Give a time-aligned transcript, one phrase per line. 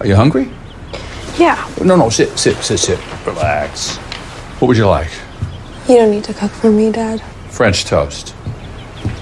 [0.00, 0.50] Are you hungry?
[1.38, 1.70] Yeah.
[1.82, 3.26] No, no, sit, sit, sit, sit.
[3.26, 3.96] Relax.
[4.58, 5.10] What would you like?
[5.88, 7.22] You don't need to cook for me, Dad.
[7.50, 8.34] French toast.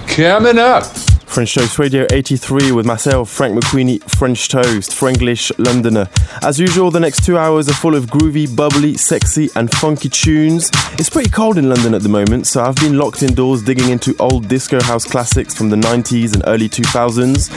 [0.07, 0.85] Coming up.
[1.29, 6.09] French Toast Radio 83 with myself, Frank McQueenie, French Toast, Franglish Londoner.
[6.41, 10.71] As usual, the next two hours are full of groovy, bubbly, sexy, and funky tunes.
[10.93, 14.15] It's pretty cold in London at the moment, so I've been locked indoors digging into
[14.19, 17.49] old disco house classics from the 90s and early 2000s,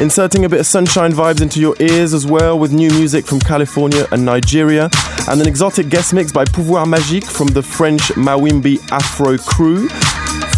[0.00, 3.40] inserting a bit of sunshine vibes into your ears as well with new music from
[3.40, 4.88] California and Nigeria,
[5.28, 9.88] and an exotic guest mix by Pouvoir Magique from the French Mawimbi Afro crew.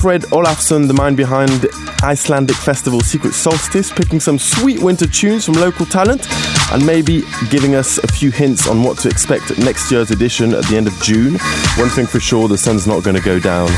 [0.01, 1.67] Fred Olafsson, the mind behind
[2.03, 6.27] Icelandic festival Secret Solstice, picking some sweet winter tunes from local talent
[6.73, 10.55] and maybe giving us a few hints on what to expect at next year's edition
[10.55, 11.35] at the end of June.
[11.77, 13.69] One thing for sure, the sun's not going to go down.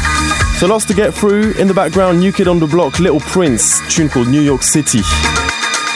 [0.59, 1.55] So lots to get through.
[1.55, 5.01] In the background, New Kid on the Block, Little Prince, tune called New York City.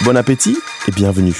[0.05, 0.57] Bon appétit
[0.89, 1.35] et bienvenue.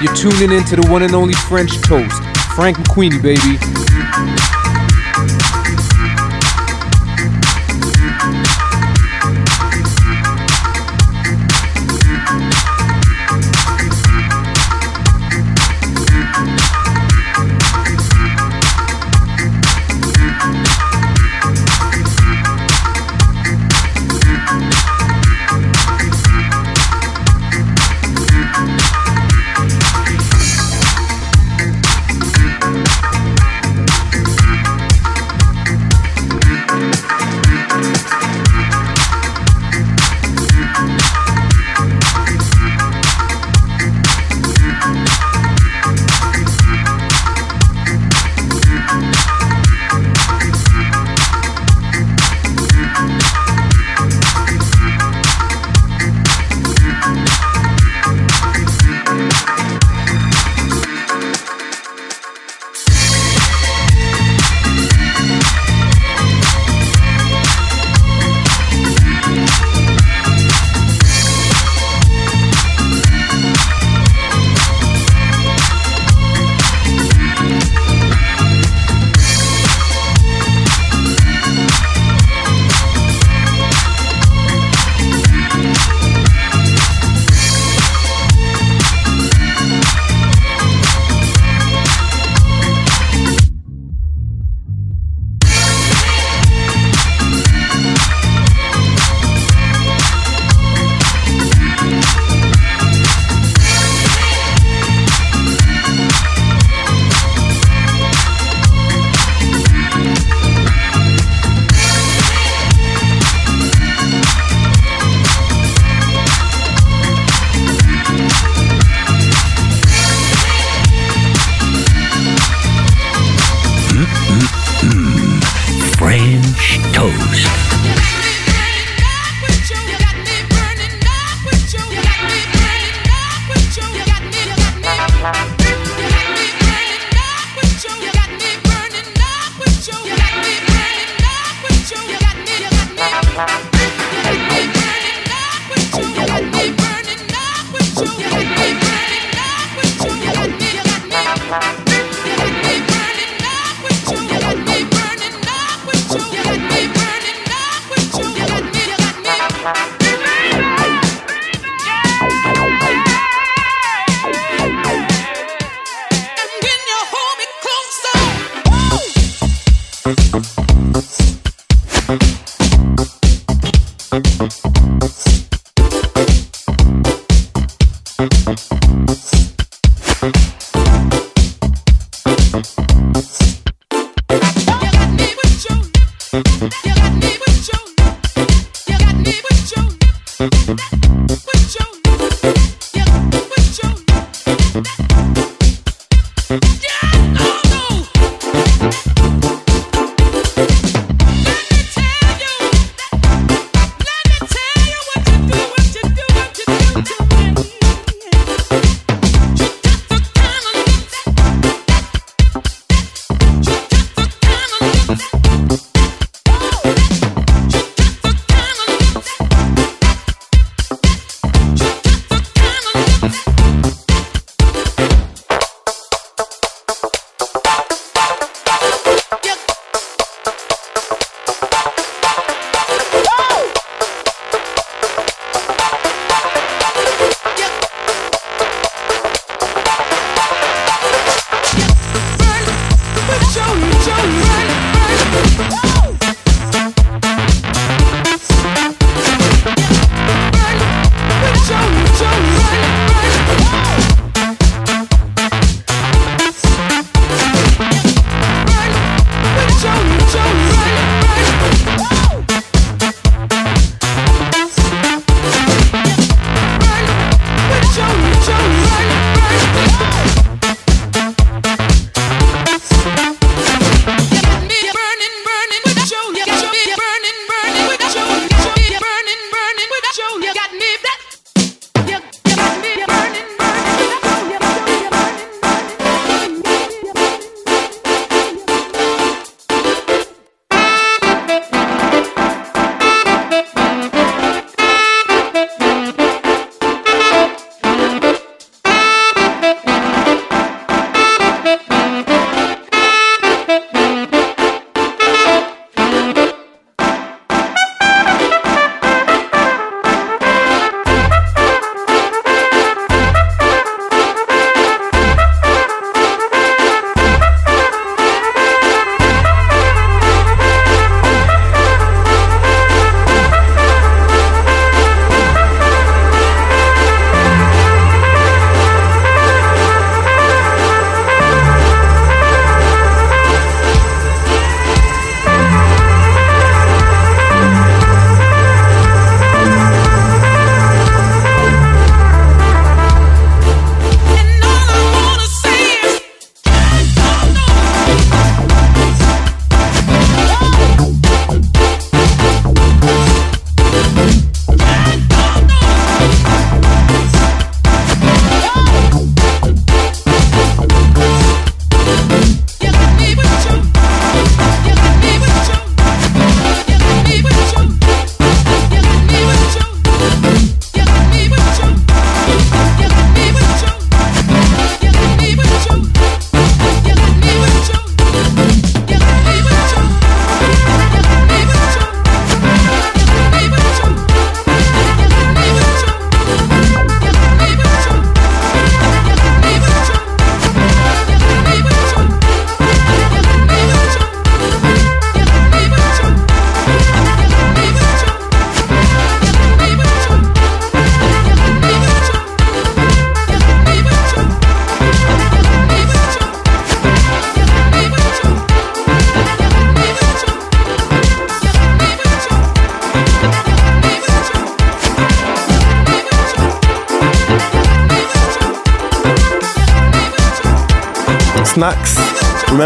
[0.00, 2.22] You're tuning into the one and only French Toast.
[2.54, 4.45] Frank McQueenie, baby.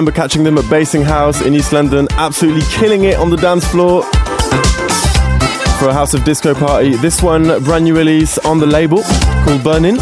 [0.01, 3.67] Remember catching them at Basing House in East London, absolutely killing it on the dance
[3.67, 4.03] floor
[5.79, 6.97] for a House of Disco party.
[6.97, 9.03] This one, brand new release on the label
[9.45, 9.97] called Burning.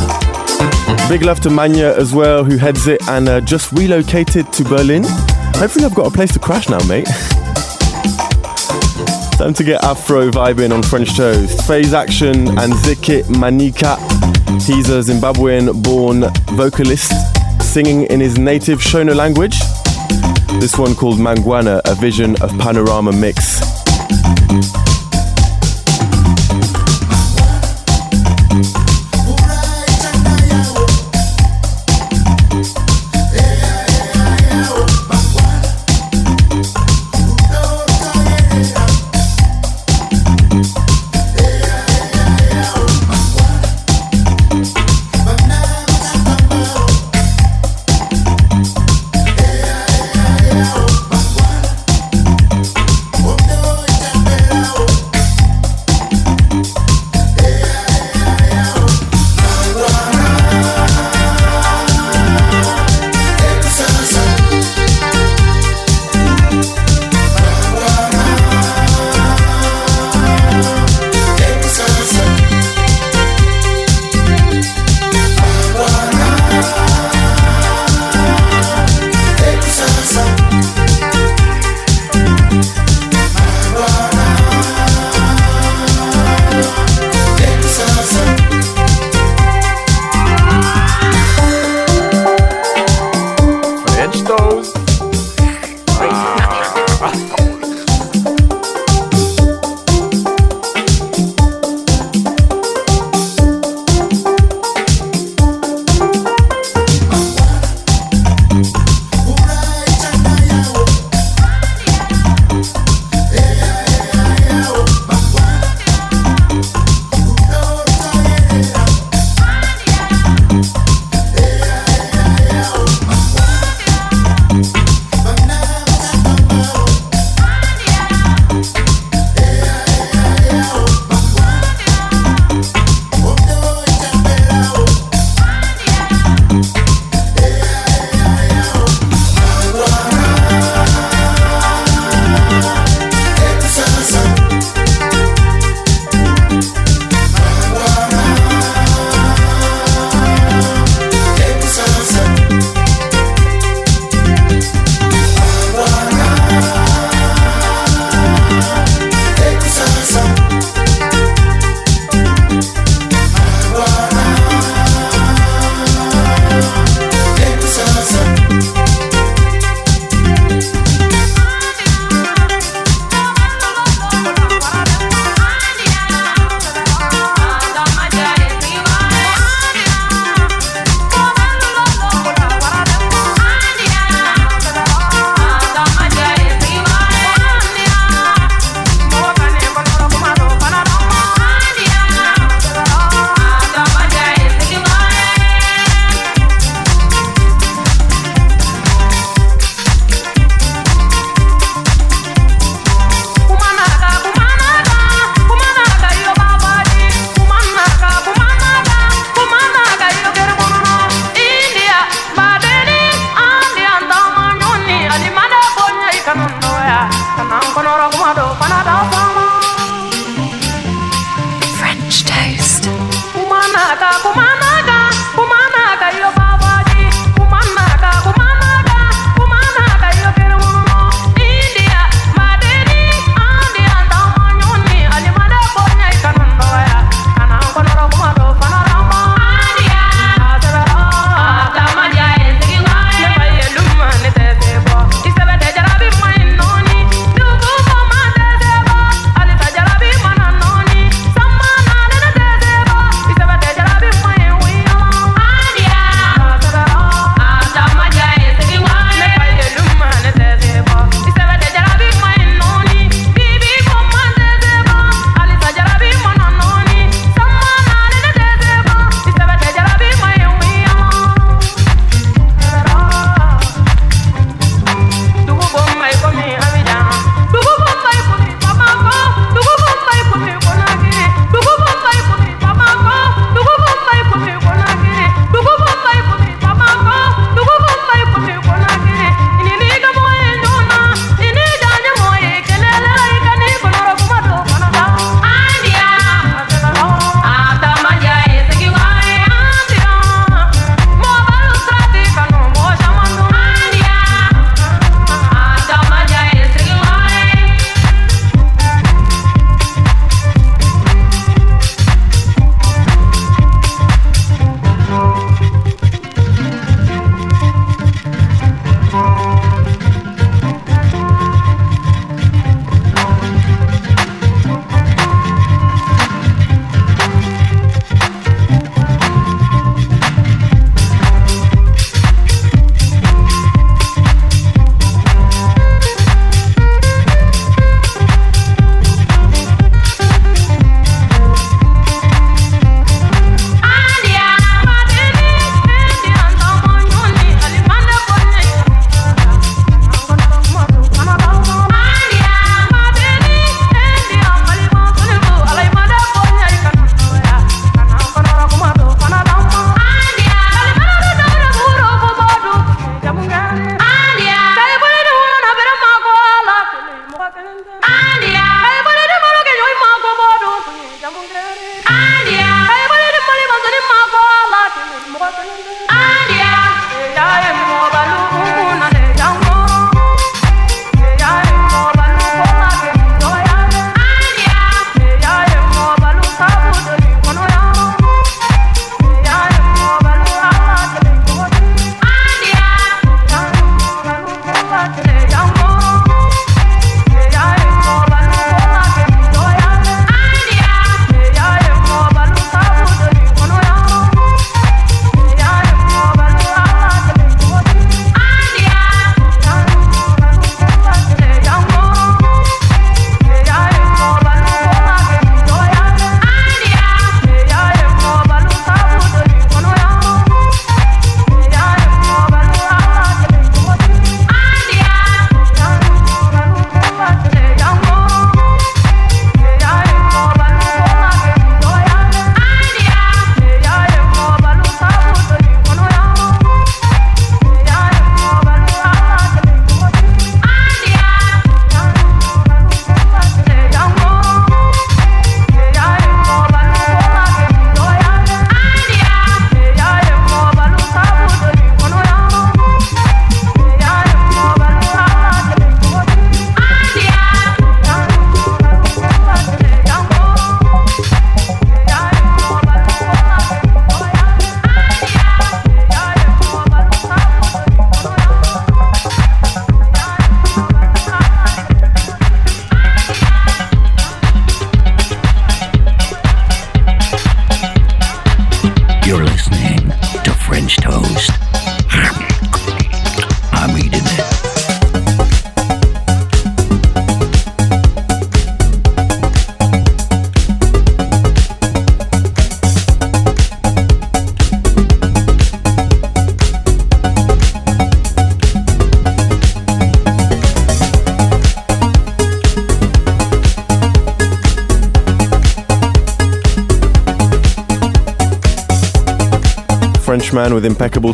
[1.09, 5.03] Big love to Manya as well, who heads it and uh, just relocated to Berlin.
[5.57, 7.09] Hopefully, I've got a place to crash now, mate.
[9.37, 11.67] Time to get Afro vibing on French Toast.
[11.67, 13.97] Phase Action and Zikit Manika.
[14.65, 16.21] He's a Zimbabwean born
[16.57, 17.11] vocalist
[17.61, 19.59] singing in his native Shona language.
[20.61, 23.48] This one called Mangwana, a vision of panorama mix.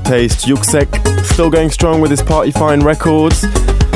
[0.04, 3.40] Taste, Yuksek, still going strong with his Partyfine records.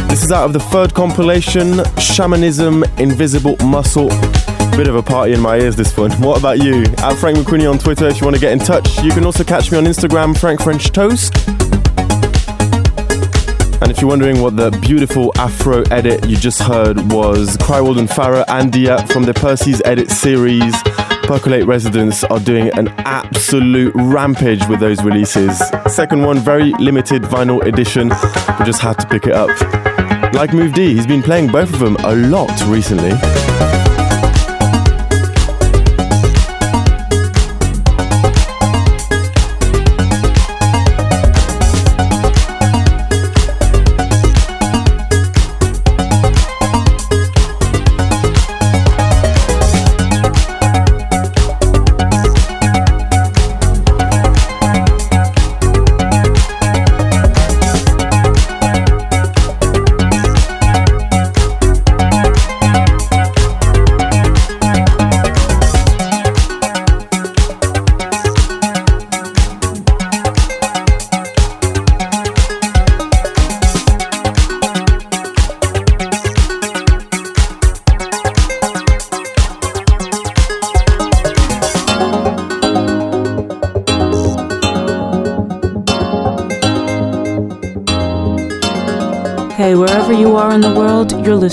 [0.09, 4.09] This is out of the third compilation, Shamanism, Invisible Muscle.
[4.77, 6.11] Bit of a party in my ears, this one.
[6.13, 6.85] What about you?
[6.99, 9.03] At Frank McQueenie on Twitter if you want to get in touch.
[9.03, 11.35] You can also catch me on Instagram, Frank French Toast.
[13.83, 18.09] And if you're wondering what the beautiful Afro edit you just heard was, Crywald and
[18.09, 20.75] Farah and Dia from the Percy's Edit series.
[21.29, 25.59] Percolate residents are doing an absolute rampage with those releases.
[25.87, 28.09] Second one, very limited vinyl edition.
[28.59, 29.51] We just had to pick it up.
[30.33, 33.11] Like Move D, he's been playing both of them a lot recently.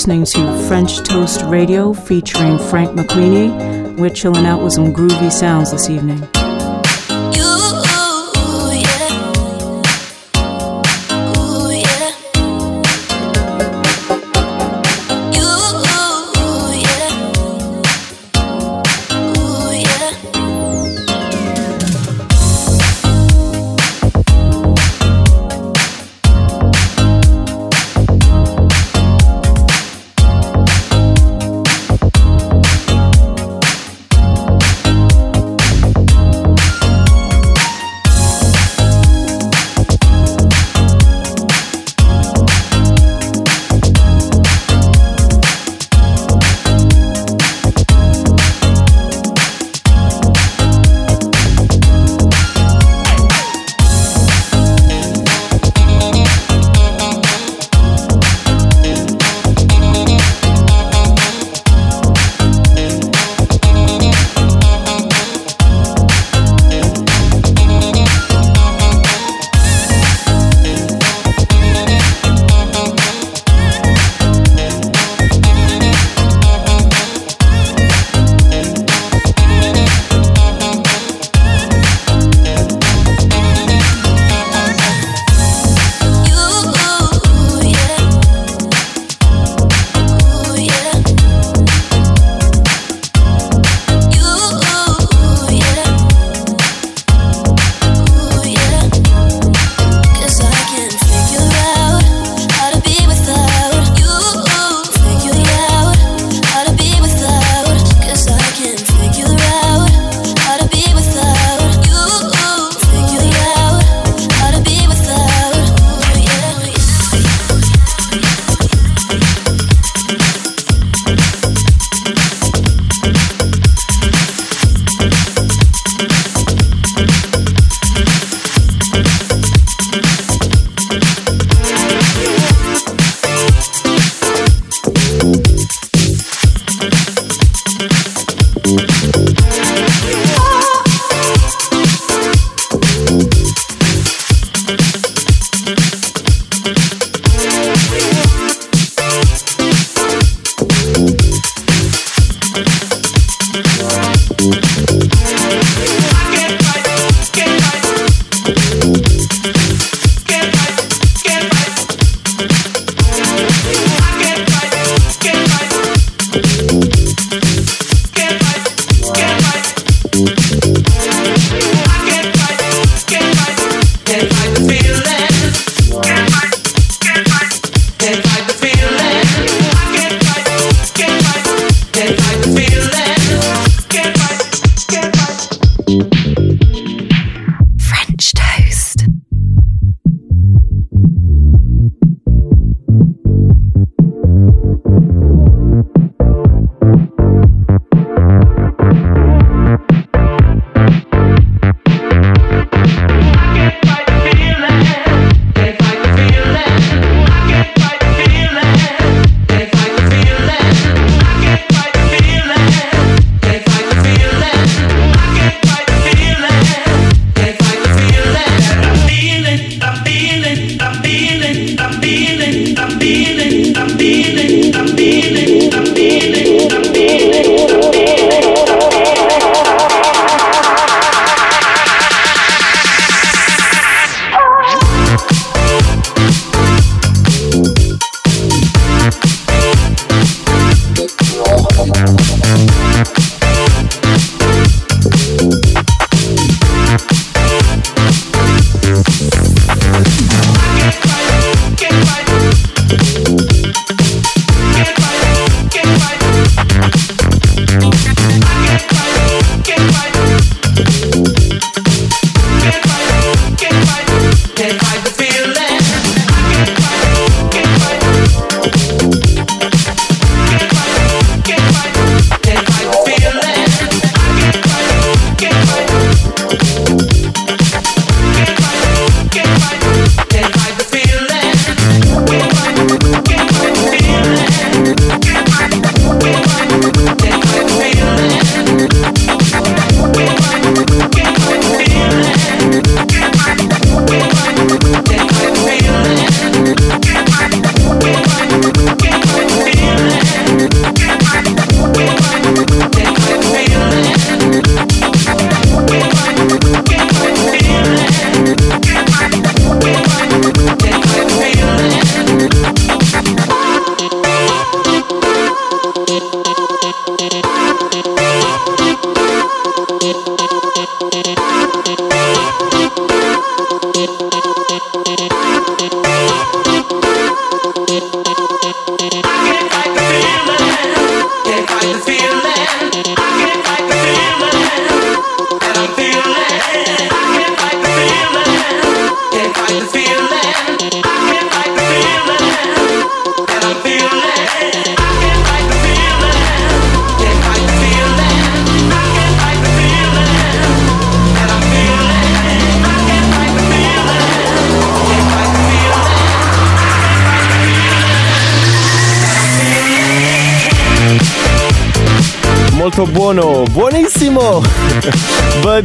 [0.05, 3.97] Listening to French Toast Radio featuring Frank McQueenie.
[3.97, 6.21] We're chilling out with some groovy sounds this evening.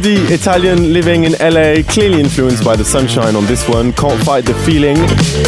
[0.01, 3.93] Buddy, Italian, living in LA, clearly influenced by the sunshine on this one.
[3.93, 4.97] Can't fight the feeling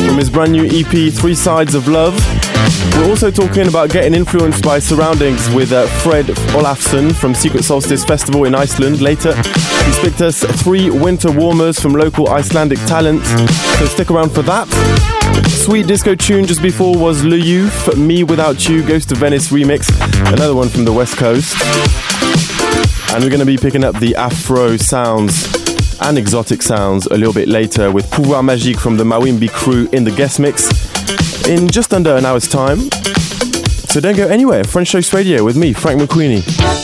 [0.07, 2.15] from his brand new EP, Three Sides of Love.
[2.93, 8.05] We're also talking about getting influenced by surroundings with uh, Fred Olafsson from Secret Solstice
[8.05, 9.01] Festival in Iceland.
[9.01, 14.43] Later, he's picked us three winter warmers from local Icelandic talent, so stick around for
[14.43, 14.67] that.
[15.47, 19.89] Sweet disco tune just before was Le Youth, Me Without You, Ghost of Venice remix,
[20.31, 22.12] another one from the West Coast.
[23.13, 25.47] And we're going to be picking up the Afro sounds
[26.01, 30.03] and exotic sounds a little bit later with Pouvoir Magique from the Mawimbi crew in
[30.03, 30.67] the guest mix
[31.47, 32.79] in just under an hour's time.
[33.89, 34.63] So don't go anywhere.
[34.63, 36.82] French Toast Radio with me, Frank McQueenie.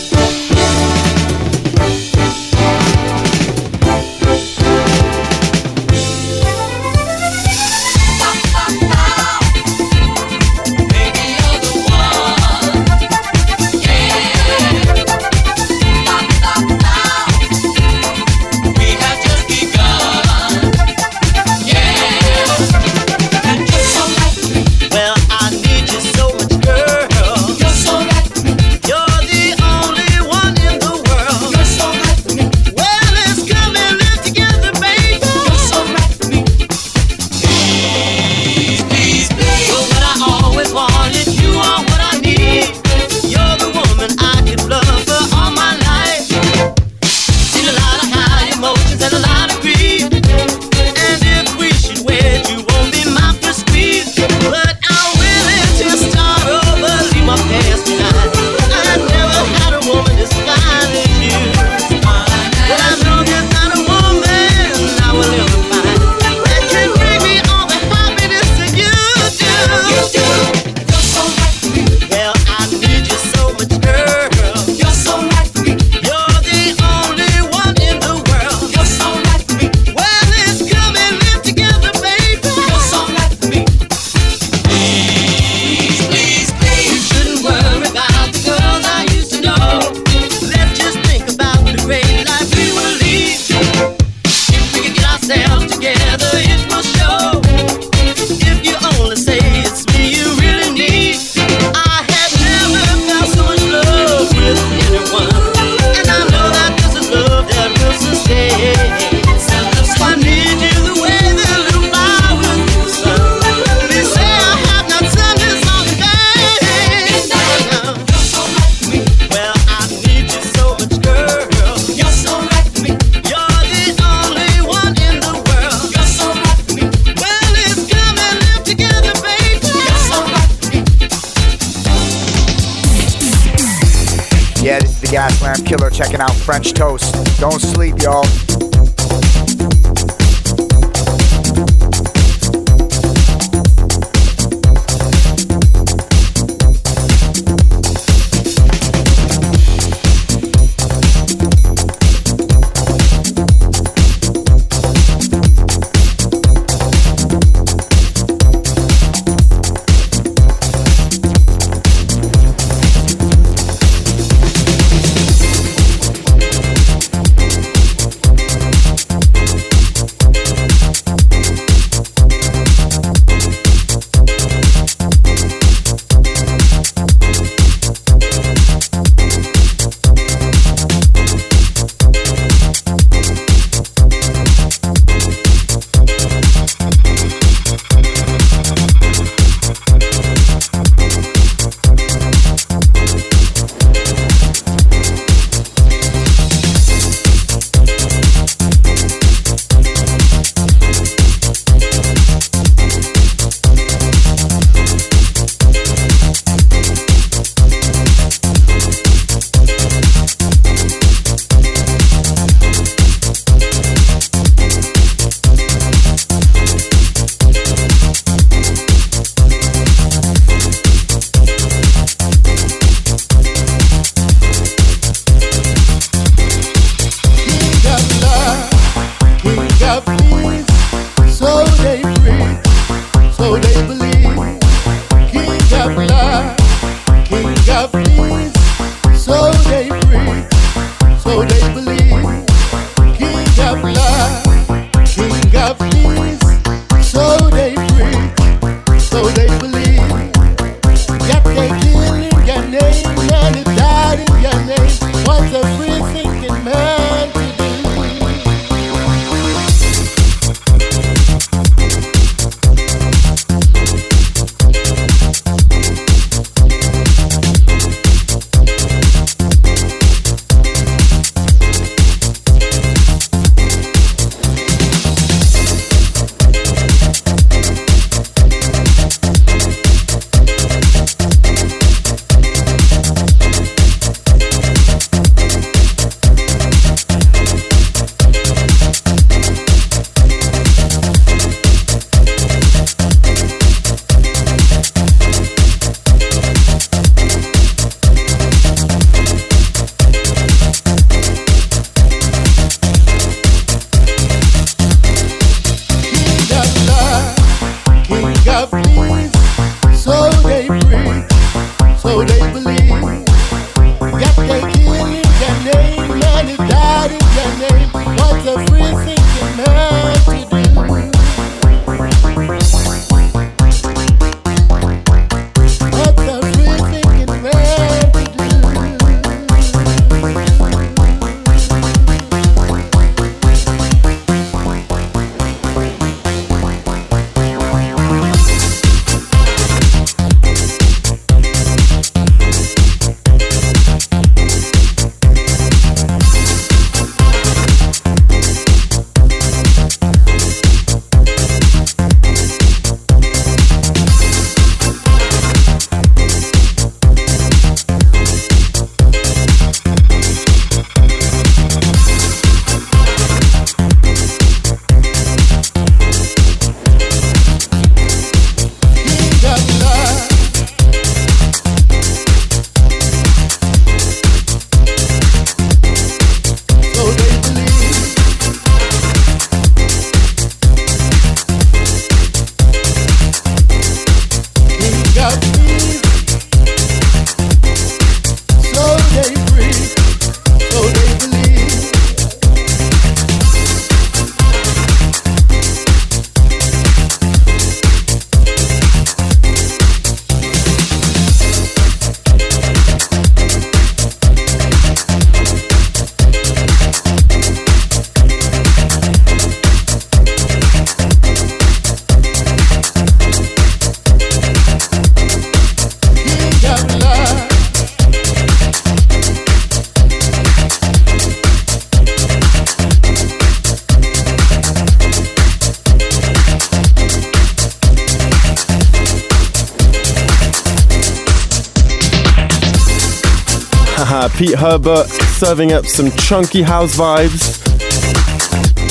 [434.39, 437.60] Pete Herbert serving up some chunky house vibes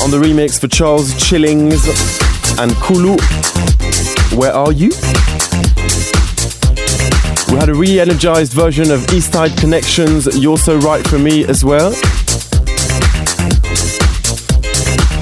[0.03, 1.87] on the remix for Charles Chillings
[2.59, 3.17] and Kulu.
[4.37, 4.89] Where are you?
[7.51, 11.43] We had a re energized version of East Side Connections, You're So Right for Me
[11.45, 11.95] as well.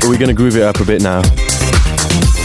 [0.03, 1.21] Are We're gonna groove it up a bit now.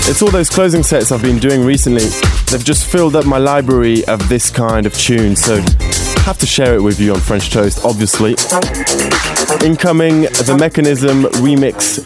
[0.08, 2.06] It's all those closing sets I've been doing recently.
[2.48, 5.60] They've just filled up my library of this kind of tune, so
[6.22, 8.30] have to share it with you on French Toast, obviously.
[9.66, 11.98] Incoming the Mechanism remix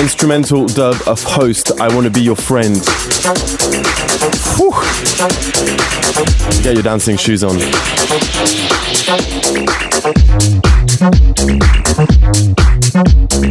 [0.00, 2.76] instrumental dub of Host, I Wanna Be Your Friend.
[4.56, 4.72] Whew.
[6.62, 7.58] Get your dancing shoes on.
[13.32, 13.41] Hey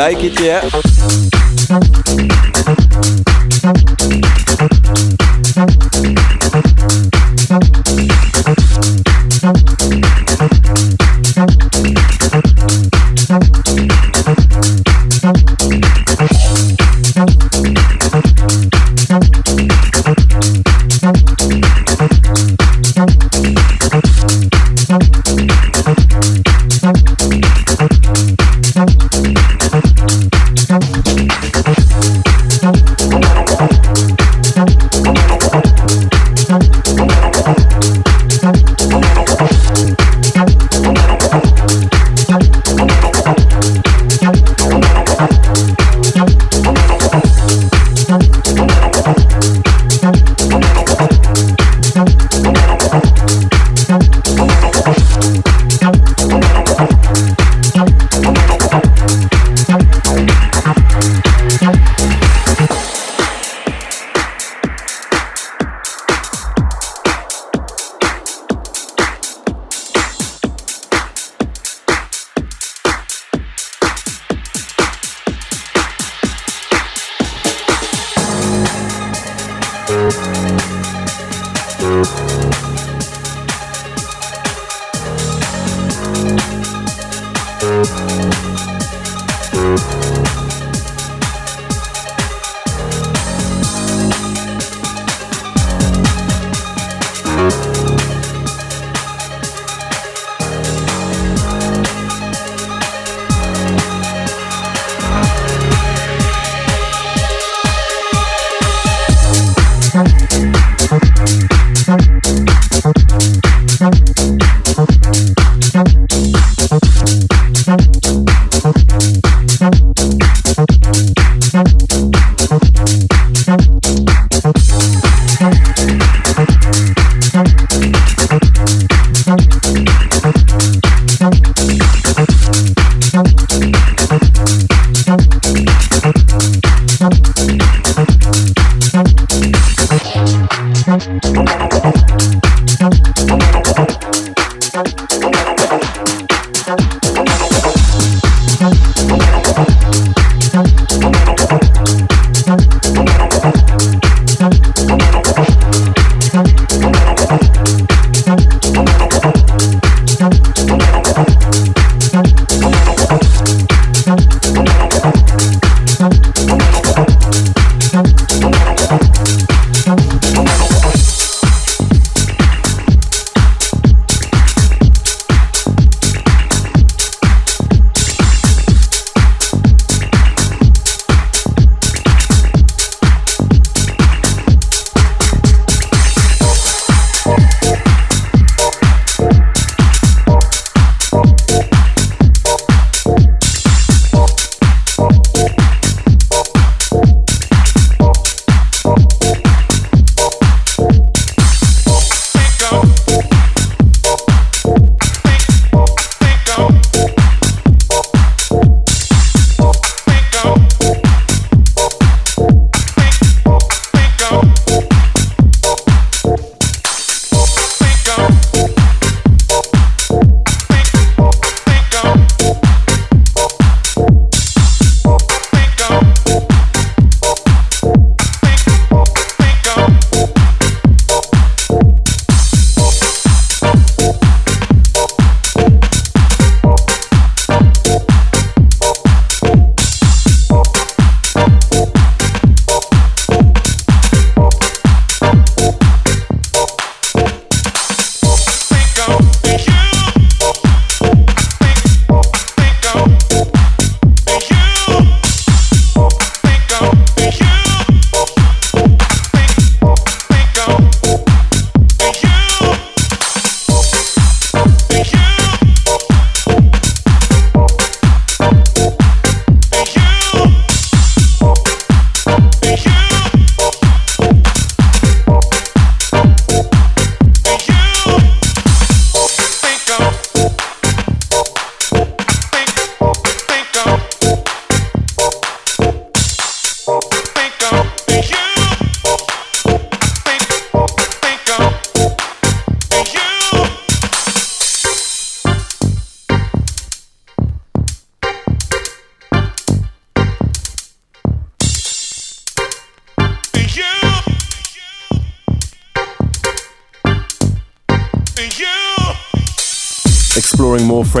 [0.00, 0.89] like it, yeah?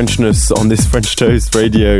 [0.00, 1.98] Frenchness on this French Toast radio.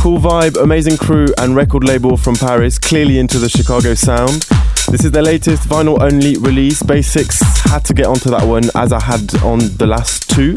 [0.00, 4.46] Cool vibe, amazing crew, and record label from Paris, clearly into the Chicago sound.
[4.88, 6.82] This is their latest vinyl only release.
[6.82, 10.54] Basics had to get onto that one as I had on the last two.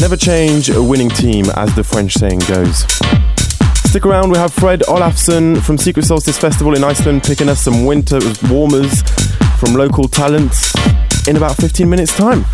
[0.00, 2.84] Never change a winning team, as the French saying goes.
[3.90, 7.84] Stick around, we have Fred Olafsson from Secret Solstice Festival in Iceland picking us some
[7.84, 9.02] winter warmers
[9.58, 10.72] from local talents
[11.26, 12.44] in about 15 minutes' time.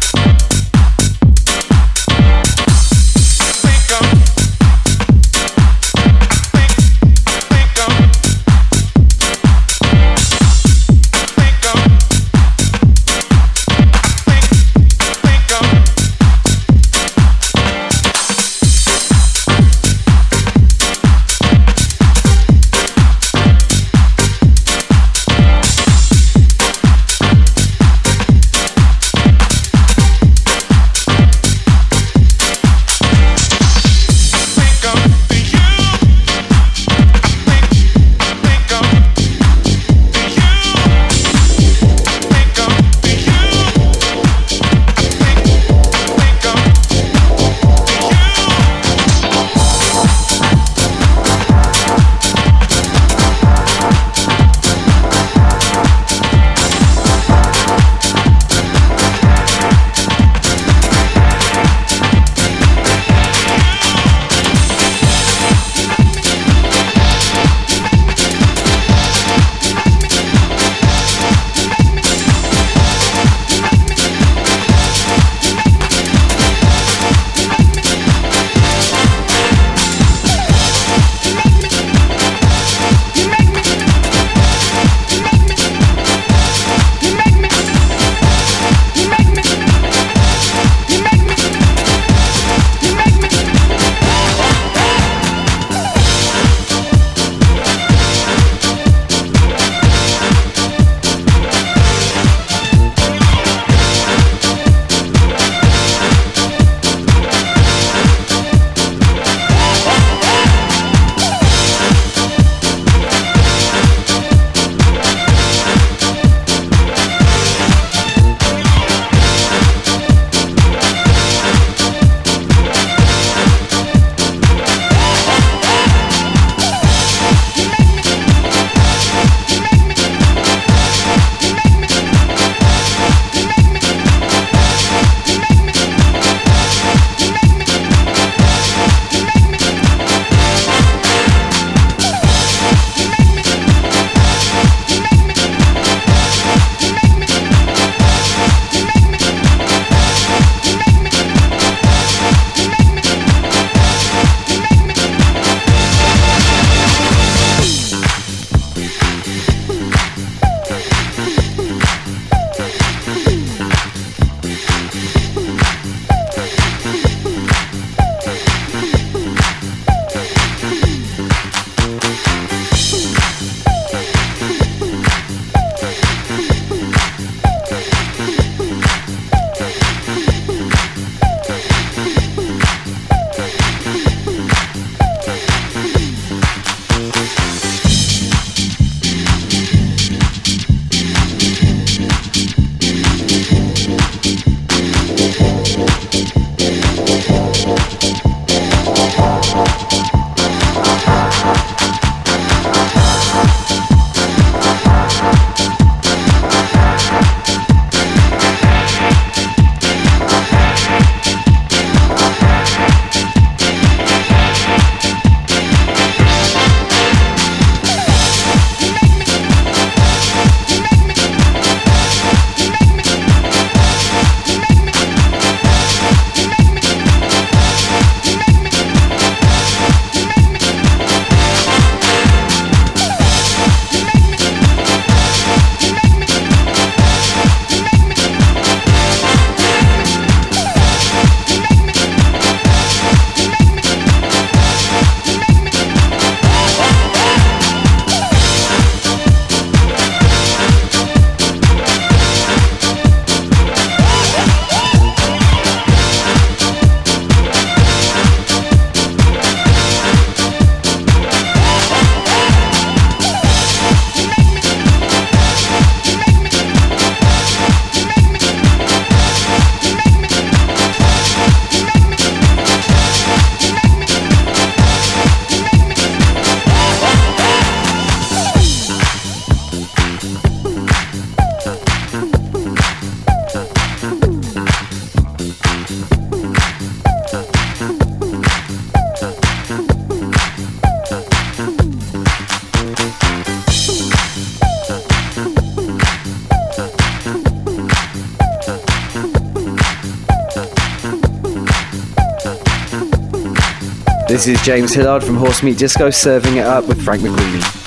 [304.36, 307.85] This is James Hillard from Horse Meat Disco serving it up with Frank McQueenie.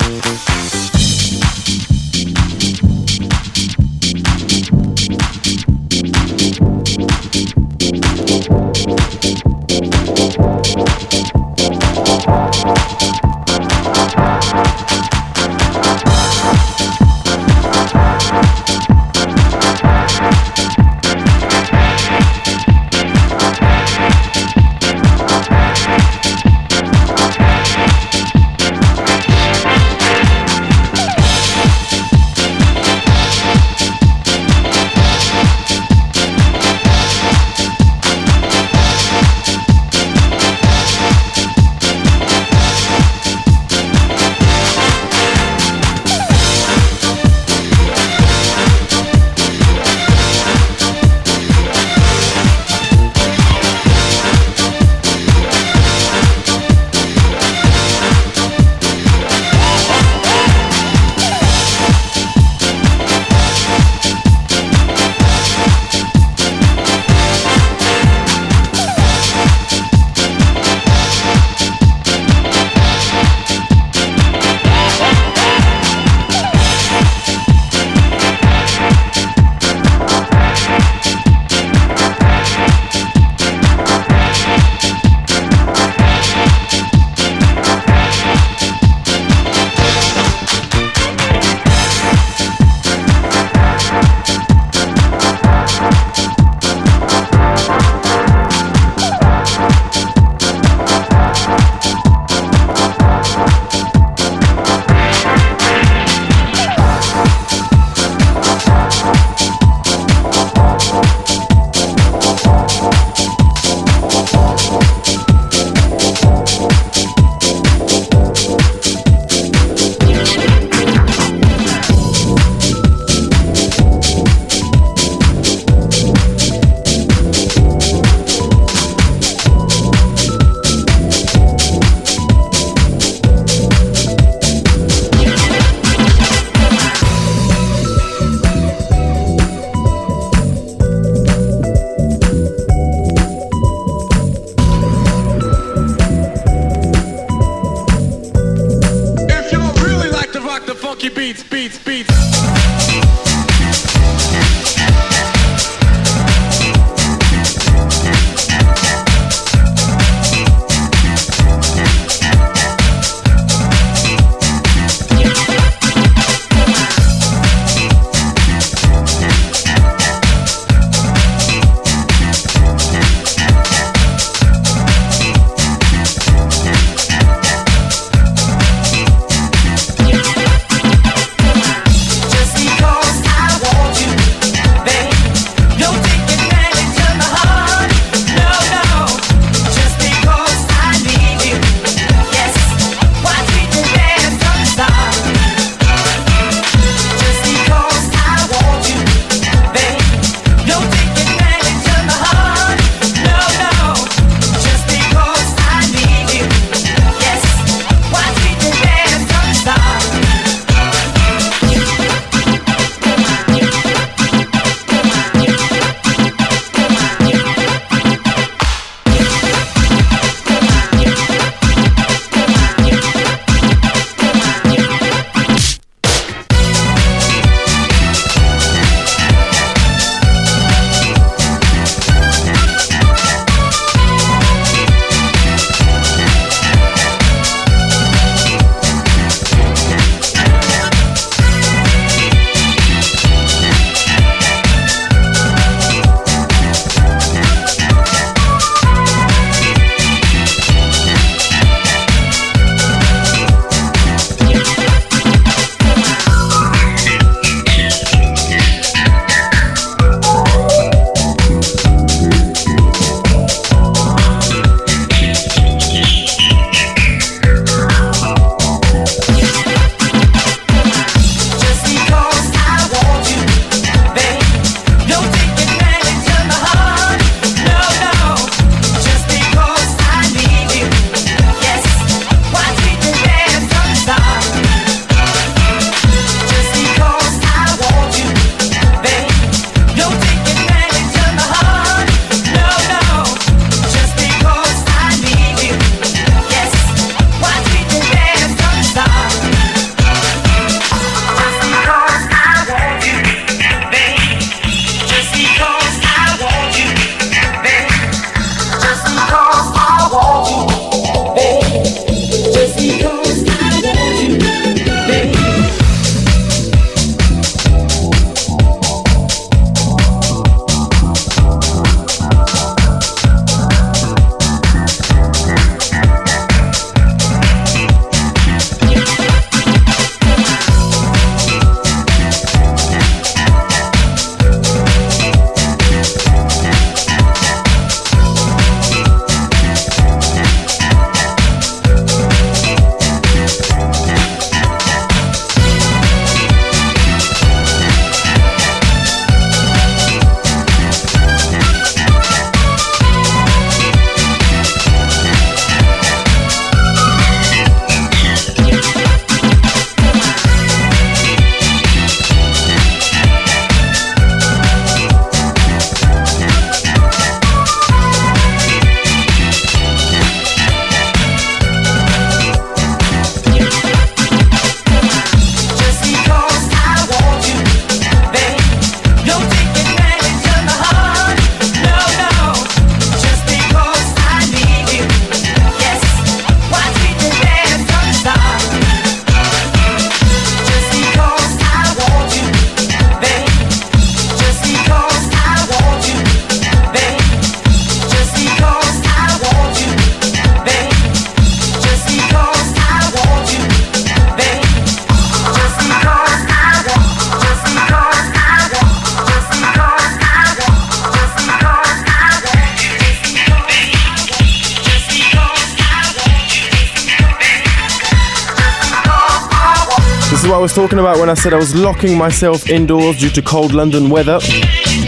[421.40, 424.38] Said I was locking myself indoors due to cold London weather,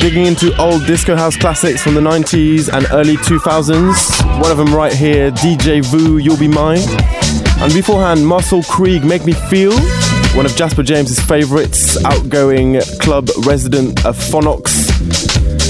[0.00, 4.40] digging into old disco house classics from the 90s and early 2000s.
[4.40, 6.80] One of them right here, DJ Vu, You'll Be Mine.
[7.60, 9.78] And beforehand, Muscle Krieg, Make Me Feel,
[10.34, 14.88] one of Jasper James's favorites, outgoing club resident of Phonox.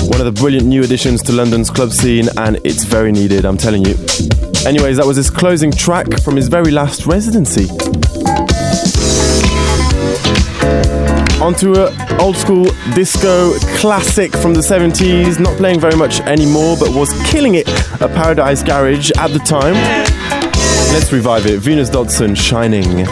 [0.08, 3.58] One of the brilliant new additions to London's club scene, and it's very needed, I'm
[3.58, 3.94] telling you.
[4.64, 7.66] Anyways, that was his closing track from his very last residency.
[11.42, 16.94] Onto an old school disco classic from the 70s, not playing very much anymore, but
[16.94, 17.68] was killing it
[18.00, 19.74] at Paradise Garage at the time.
[20.94, 21.58] Let's revive it.
[21.58, 23.06] Venus Dodson, Shining.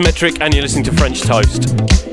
[0.00, 2.07] Metric, and you're listening to French Toast.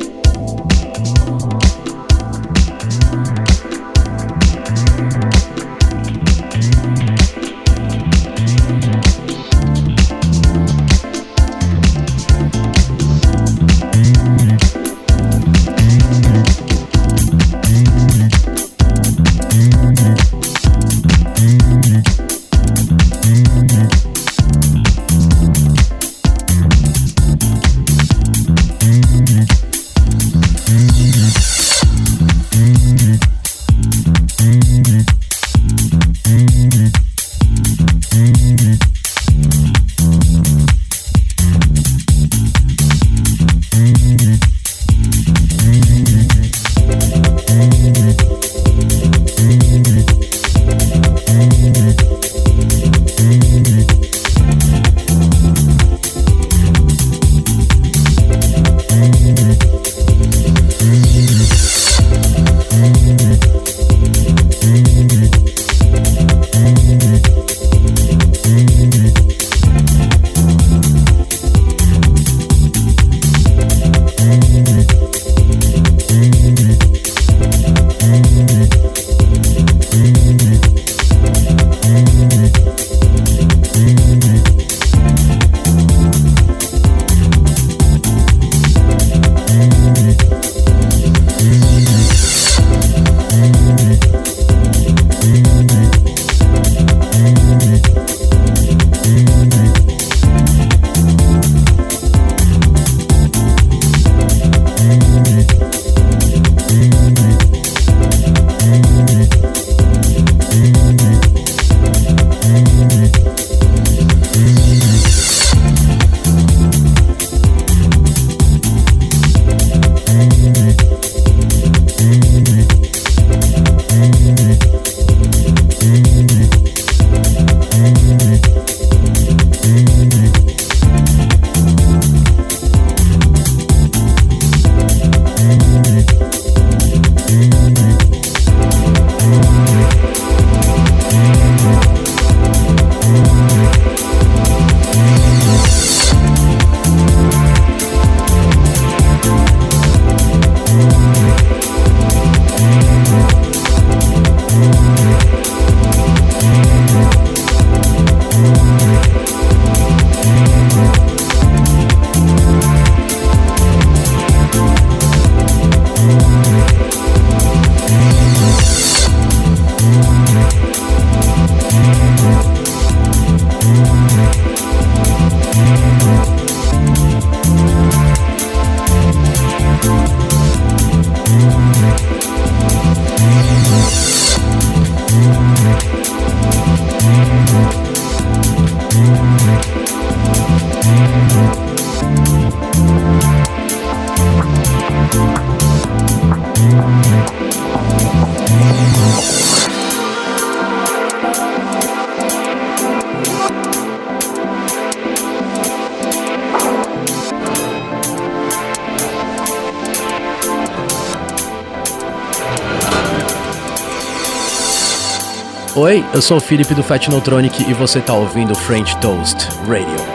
[215.96, 220.15] Oi, eu sou o Felipe do Fat Neutronic e você tá ouvindo French Toast Radio.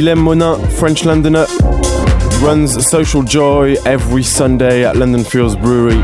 [0.00, 1.44] Guillaume Monin, French Londoner,
[2.40, 6.00] runs Social Joy every Sunday at London Fields Brewery.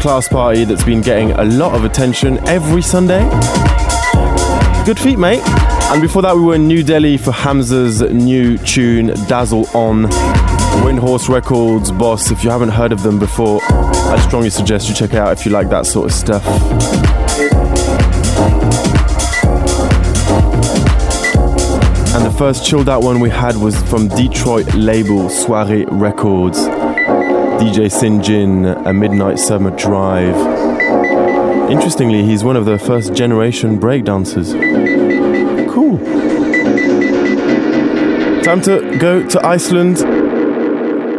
[0.00, 3.22] Class party that's been getting a lot of attention every Sunday.
[4.84, 5.42] Good feet, mate.
[5.92, 10.08] And before that, we were in New Delhi for Hamza's new tune, Dazzle On.
[10.82, 12.32] Windhorse Records, boss.
[12.32, 15.46] If you haven't heard of them before, I strongly suggest you check it out if
[15.46, 16.42] you like that sort of stuff.
[22.18, 26.58] And the first chilled out one we had was from Detroit label Soiree Records.
[26.58, 30.34] DJ Sinjin, A Midnight Summer Drive.
[31.70, 34.52] Interestingly, he's one of the first generation breakdancers.
[35.72, 35.98] Cool.
[38.42, 39.98] Time to go to Iceland.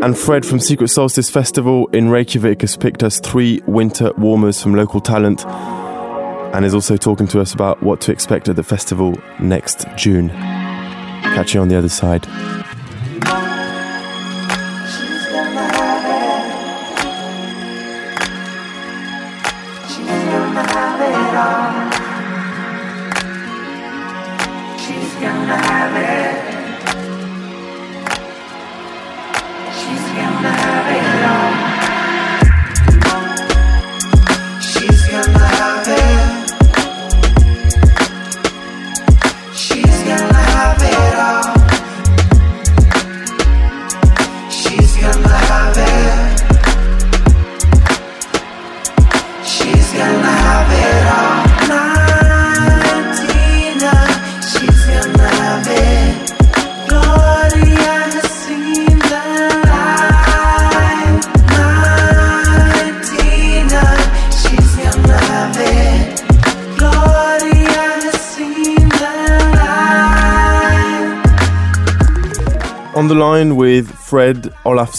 [0.03, 4.73] And Fred from Secret Solstice Festival in Reykjavik has picked us three winter warmers from
[4.73, 9.15] local talent and is also talking to us about what to expect at the festival
[9.39, 10.58] next June.
[11.35, 12.27] Catch you on the other side.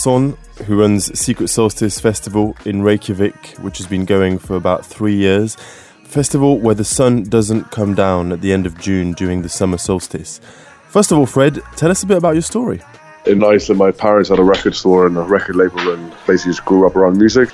[0.00, 5.14] Olafsson, who runs Secret Solstice Festival in Reykjavik, which has been going for about three
[5.14, 5.56] years.
[6.04, 9.76] Festival where the sun doesn't come down at the end of June during the summer
[9.76, 10.40] solstice.
[10.88, 12.80] First of all, Fred, tell us a bit about your story.
[13.26, 16.64] In Iceland, my parents had a record store and a record label, and basically just
[16.64, 17.50] grew up around music.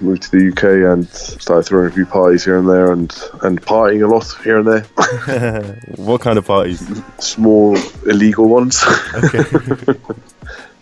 [0.00, 3.60] Moved to the UK and started throwing a few parties here and there, and and
[3.60, 5.78] partying a lot here and there.
[5.96, 6.80] what kind of parties?
[7.18, 7.76] Small
[8.06, 8.82] illegal ones.
[9.14, 9.44] Okay.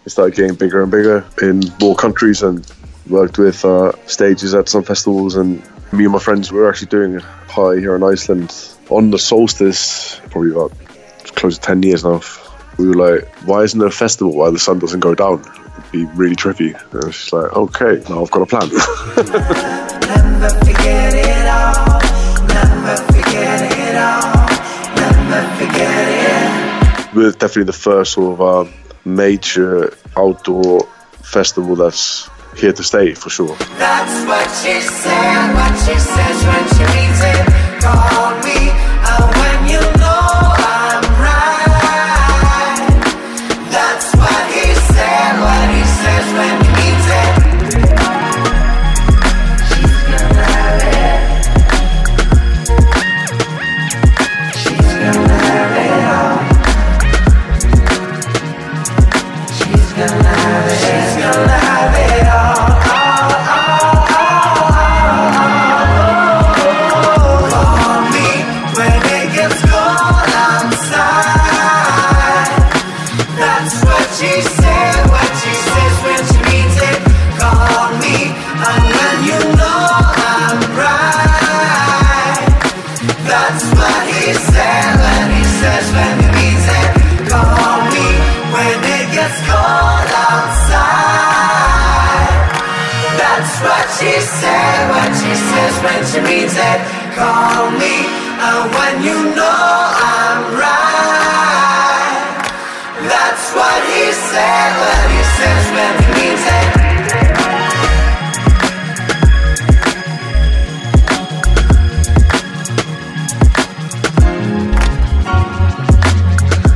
[0.08, 2.66] it started getting bigger and bigger in more countries, and
[3.10, 5.36] worked with uh, stages at some festivals.
[5.36, 8.54] And me and my friends were actually doing a party here in Iceland
[8.88, 10.72] on the solstice, probably about
[11.36, 12.22] close to ten years now.
[12.78, 15.40] We were like, why isn't there a festival where the sun doesn't go down?
[15.40, 16.72] It'd be really trippy.
[16.92, 18.70] And just like, okay, now I've got a plan.
[27.14, 28.70] We're definitely the first sort of uh,
[29.08, 30.82] major outdoor
[31.22, 33.56] festival that's here to stay for sure.
[33.78, 35.54] That's what she said.
[35.54, 37.44] What she says when she means it.
[37.80, 38.77] Call me
[95.88, 96.80] when she means it.
[97.16, 98.04] Call me,
[98.46, 99.60] and when you know
[100.12, 102.18] I'm right.
[103.12, 104.70] That's what he said.
[104.82, 106.68] What he says when he means it.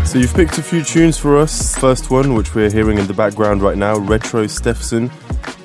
[0.06, 1.74] So you've picked a few tunes for us.
[1.76, 5.10] First one, which we're hearing in the background right now, Retro Stefson.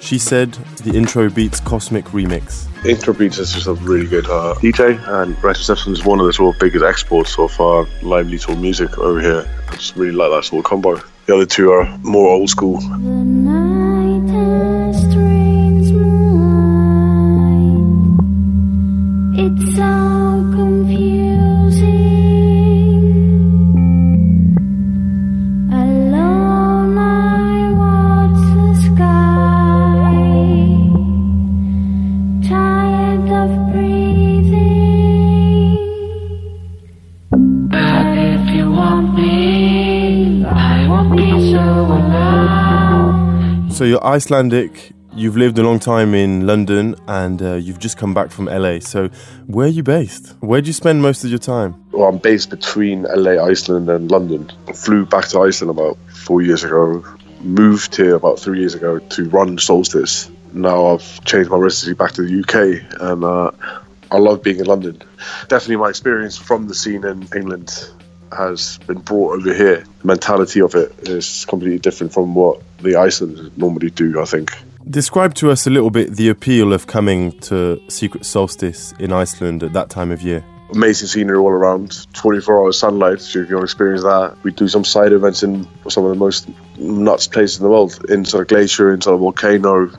[0.08, 0.54] She said
[0.86, 2.66] the intro beats Cosmic remix.
[2.86, 6.26] Intro Beats is just a really good uh, DJ, and Retro Stefson is one of
[6.26, 9.46] the sort of biggest exports of uh, lively sort of music over here.
[9.68, 10.96] I just really like that sort of combo.
[11.26, 12.78] The other two are more old school.
[19.36, 21.27] It's so confusing.
[43.78, 44.92] So you're Icelandic.
[45.14, 48.80] You've lived a long time in London, and uh, you've just come back from LA.
[48.80, 49.10] So
[49.46, 50.30] where are you based?
[50.40, 51.76] Where do you spend most of your time?
[51.92, 54.52] Well, I'm based between LA, Iceland, and London.
[54.74, 57.06] Flew back to Iceland about four years ago.
[57.42, 60.32] Moved here about three years ago to run Solstice.
[60.54, 63.52] Now I've changed my residency back to the UK, and uh,
[64.10, 65.00] I love being in London.
[65.50, 67.92] Definitely, my experience from the scene in England
[68.32, 69.84] has been brought over here.
[70.02, 74.22] The mentality of it is completely different from what the Icelanders normally do.
[74.22, 74.52] I think.
[74.90, 79.64] Describe to us a little bit the appeal of coming to Secret Solstice in Iceland
[79.64, 80.46] at that time of year.
[80.74, 82.08] amazing scenery all around.
[82.14, 84.38] 24 hour sunlight, so if you want to experience that.
[84.44, 88.00] We do some side events in some of the most nuts places in the world,
[88.10, 89.92] in sort of glacier, in sort of volcano,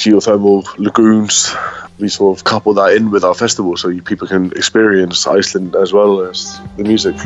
[0.00, 1.54] geothermal lagoons.
[1.98, 5.92] We sort of couple that in with our festival so people can experience Iceland as
[5.92, 7.16] well as the music.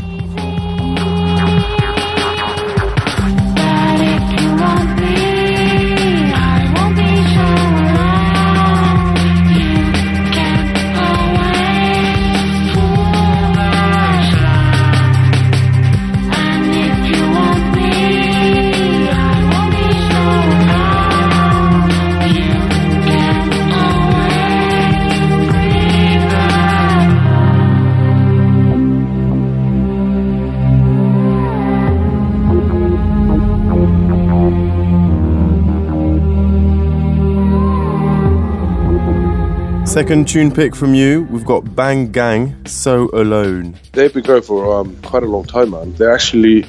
[39.95, 43.79] Second tune pick from you, we've got Bang Gang, So Alone.
[43.93, 45.95] They've been going for um, quite a long time, man.
[45.95, 46.65] They actually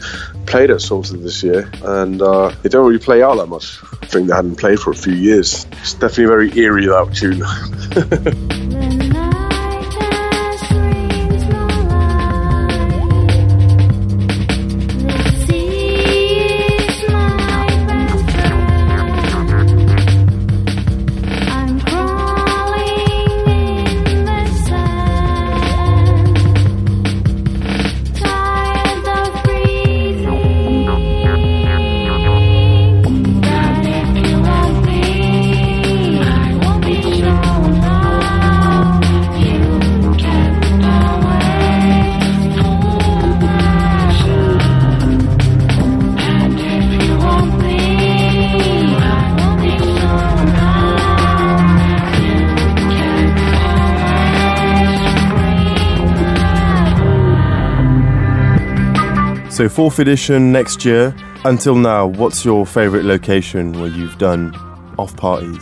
[0.46, 3.80] played at Solstice this year, and uh, they don't really play out that much.
[4.04, 5.66] I think they hadn't played for a few years.
[5.72, 8.52] It's definitely very eerie, that tune.
[59.76, 61.14] fourth edition next year.
[61.44, 64.56] Until now, what's your favourite location where you've done
[64.98, 65.62] off parties?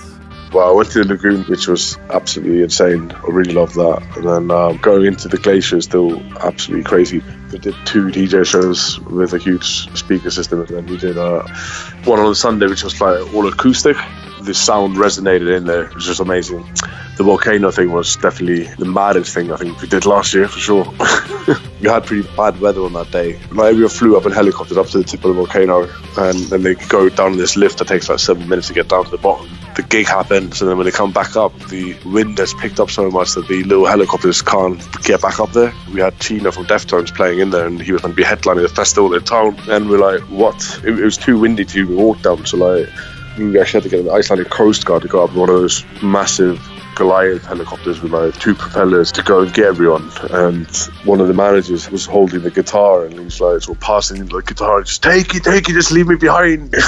[0.53, 3.11] Well, I went to the lagoon, which was absolutely insane.
[3.11, 4.03] I really loved that.
[4.15, 7.23] And then um, going into the glacier is still absolutely crazy.
[7.51, 11.47] We did two DJ shows with a huge speaker system, and then we did uh,
[12.03, 13.97] one on Sunday, which was like all acoustic.
[14.43, 16.63] The sound resonated in there, it was amazing.
[17.17, 20.59] The volcano thing was definitely the maddest thing I think we did last year for
[20.59, 20.93] sure.
[21.83, 23.37] we had pretty bad weather on that day.
[23.51, 26.75] We flew up in helicopters up to the tip of the volcano, and then they
[26.75, 29.49] go down this lift that takes like seven minutes to get down to the bottom.
[29.75, 32.89] The gig happens, and then when they come back up, the wind has picked up
[32.89, 35.73] so much that the little helicopters can't get back up there.
[35.93, 38.61] We had Chino from Deftones playing in there, and he was going to be headlining
[38.61, 39.59] the festival in town.
[39.67, 40.55] And we're like, what?
[40.85, 42.87] It, it was too windy to walk down, so like
[43.37, 45.83] we actually had to get an Icelandic Coast Guard to go up one of those
[46.01, 46.61] massive
[46.95, 50.09] Goliath helicopters with like two propellers to go and get everyone.
[50.31, 50.67] And
[51.05, 54.41] one of the managers was holding the guitar and he was like, so passing the
[54.41, 56.73] guitar, just take it, take it, just leave me behind.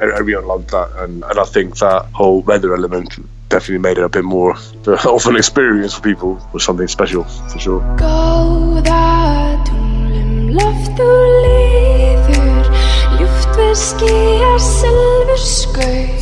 [0.00, 3.14] Everyone loved that, and, and I think that whole weather element
[3.48, 7.58] definitely made it a bit more of an experience for people, was something special for
[7.60, 7.80] sure.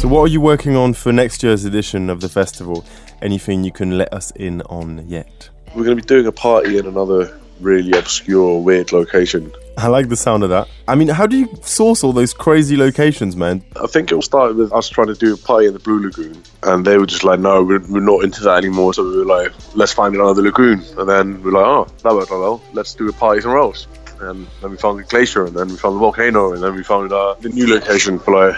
[0.00, 2.84] So, what are you working on for next year's edition of the festival?
[3.22, 5.50] Anything you can let us in on yet?
[5.74, 9.52] We're going to be doing a party in another really obscure, weird location.
[9.76, 10.68] I like the sound of that.
[10.88, 13.62] I mean, how do you source all those crazy locations, man?
[13.76, 16.02] I think it all started with us trying to do a party in the Blue
[16.02, 19.18] Lagoon, and they were just like, "No, we're, we're not into that anymore." So we
[19.18, 22.40] were like, "Let's find another lagoon," and then we are like, "Oh, that worked out
[22.40, 22.62] well.
[22.72, 23.86] Let's do a party somewhere else."
[24.20, 26.82] And then we found the glacier, and then we found the volcano, and then we
[26.82, 28.18] found uh, the new location.
[28.18, 28.56] But like,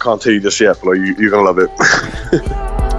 [0.00, 2.86] can't tell you this yet, but you, you're gonna love it.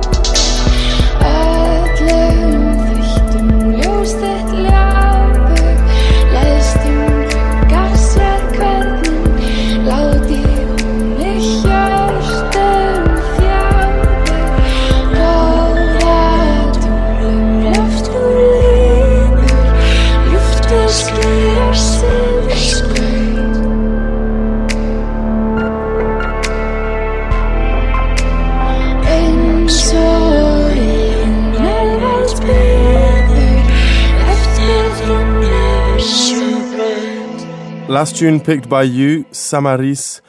[37.91, 40.21] Last tune picked by you, Samaris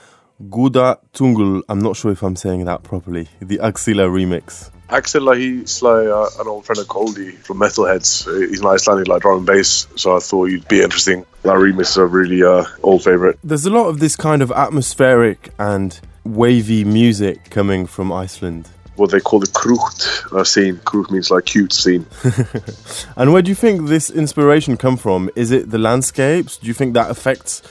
[0.51, 1.63] Guda Tungul.
[1.69, 3.29] I'm not sure if I'm saying that properly.
[3.39, 4.73] The Agzilla remix.
[4.89, 8.27] Axel, he's like uh, an old friend of Goldie from Metalheadz.
[8.27, 11.25] Uh, He's an Icelandic like drum and bass, so I thought you'd be interesting.
[11.45, 13.39] That remix is a really uh, old favorite.
[13.45, 18.71] There's a lot of this kind of atmospheric and wavy music coming from Iceland.
[18.97, 20.77] What they call the krútt uh, scene.
[20.77, 22.06] Krútt means like cute scene.
[23.16, 25.31] And where do you think this inspiration come from?
[25.35, 26.59] Is it the landscapes?
[26.59, 27.62] Do you think that affects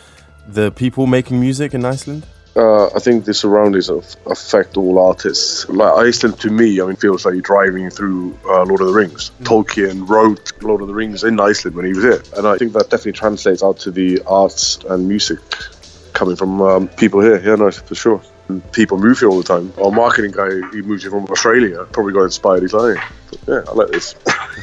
[0.48, 2.26] the people making music in Iceland?
[2.54, 5.68] Uh, I think the surroundings of, affect all artists.
[5.70, 8.94] Like Iceland, to me, I mean, feels like you're driving through uh, Lord of the
[8.94, 9.32] Rings.
[9.44, 12.74] Tolkien wrote Lord of the Rings in Iceland when he was here, and I think
[12.74, 15.40] that definitely translates out to the arts and music
[16.12, 17.42] coming from um, people here.
[17.42, 18.22] Yeah, no, for sure.
[18.74, 19.72] People move here all the time.
[19.82, 22.64] Our marketing guy, he moved here from Australia, probably got inspired.
[22.64, 22.98] He's like,
[23.48, 24.16] yeah, I like this.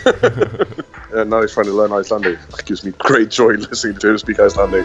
[1.14, 2.38] and now he's trying to learn Icelandic.
[2.58, 4.84] It gives me great joy listening to him speak Icelandic.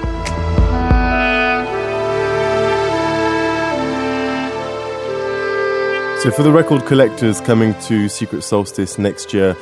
[6.24, 9.58] So, for the record collectors coming to Secret Solstice next year,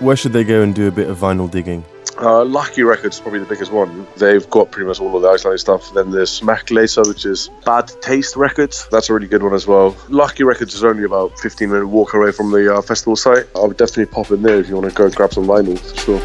[0.00, 1.84] where should they go and do a bit of vinyl digging?
[2.20, 4.06] Uh, Lucky Records is probably the biggest one.
[4.16, 5.94] They've got pretty much all of the Icelandic stuff.
[5.94, 8.88] Then there's Smekkleysa, which is Bad Taste Records.
[8.90, 9.96] That's a really good one as well.
[10.08, 13.46] Lucky Records is only about 15 minute walk away from the uh, festival site.
[13.54, 15.78] I would definitely pop in there if you want to go and grab some vinyl,
[15.78, 16.20] for sure.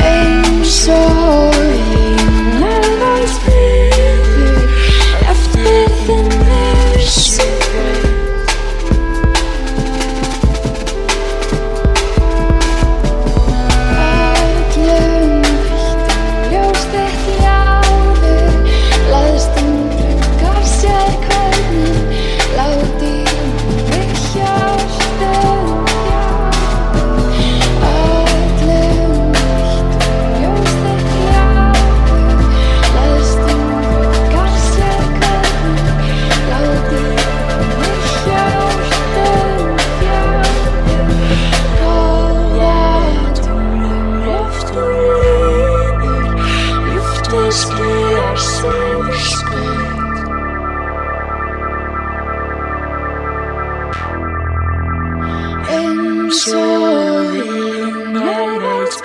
[0.00, 1.58] Eins og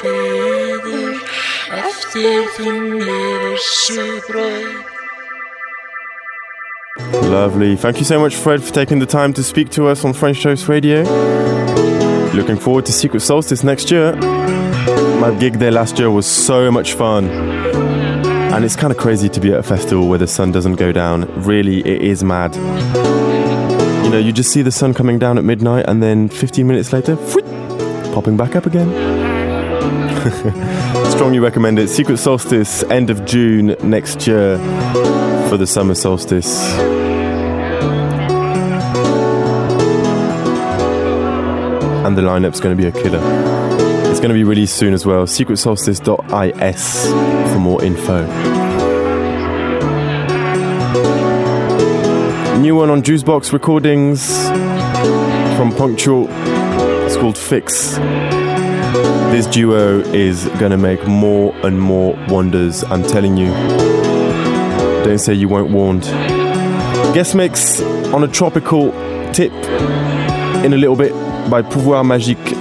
[0.03, 1.15] Biður
[1.71, 4.89] eftir þinni vissu braut.
[7.23, 7.75] Lovely.
[7.77, 10.43] Thank you so much, Fred, for taking the time to speak to us on French
[10.43, 11.03] Toast Radio.
[12.33, 14.15] Looking forward to Secret Solstice next year.
[15.19, 17.29] My gig there last year was so much fun.
[17.29, 20.91] And it's kind of crazy to be at a festival where the sun doesn't go
[20.91, 21.25] down.
[21.43, 22.53] Really, it is mad.
[24.19, 27.45] You just see the sun coming down at midnight and then 15 minutes later, whoop,
[28.14, 28.90] popping back up again.
[31.11, 31.90] Strongly recommend it.
[31.90, 34.57] Secret Solstice, end of June next year
[35.49, 36.64] for the summer solstice.
[42.06, 43.19] And the lineup's going to be a killer.
[44.10, 45.26] It's going to be released soon as well.
[45.26, 48.62] SecretSolstice.is for more info.
[52.64, 54.48] New one on Juicebox Recordings
[55.57, 56.27] from Punctual.
[57.06, 57.98] It's called Fix.
[59.34, 63.52] This duo is gonna make more and more wonders, I'm telling you.
[65.03, 66.03] Don't say you weren't warned.
[67.14, 67.81] Guest mix
[68.14, 68.94] on a tropical
[69.34, 69.52] tip
[70.64, 71.11] in a little bit
[71.49, 72.56] by Pouvoir Magique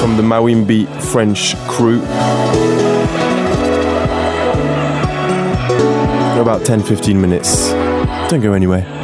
[0.00, 2.02] from the Mawimbi French crew.
[6.42, 7.70] About 10 15 minutes.
[8.28, 8.97] Don't go anywhere.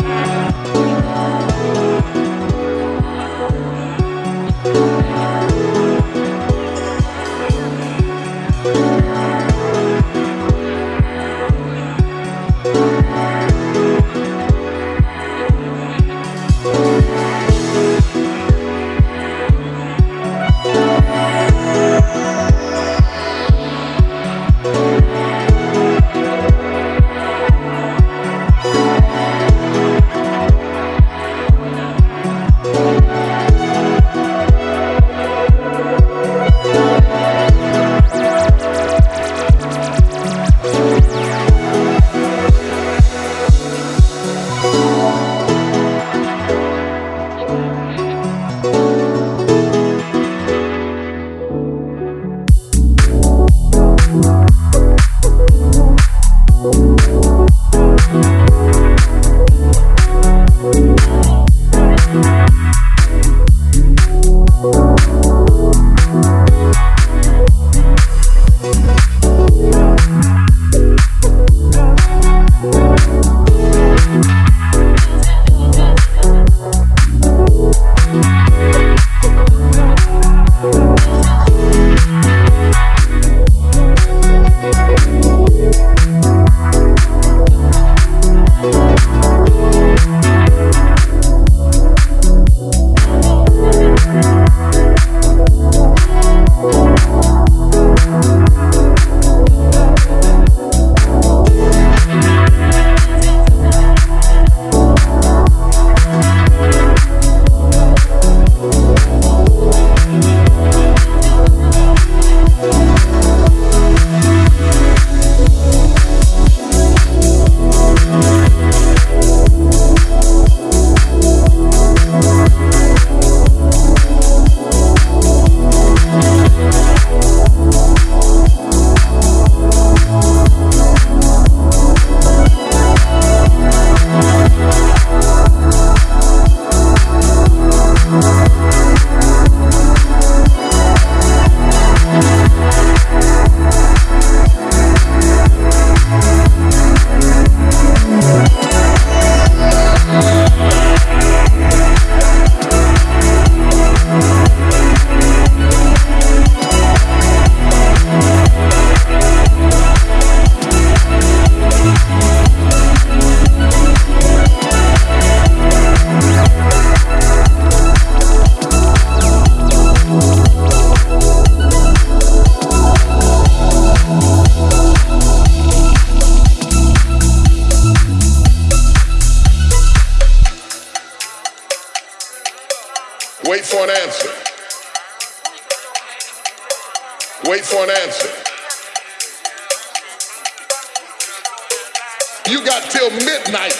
[192.54, 193.74] You got till midnight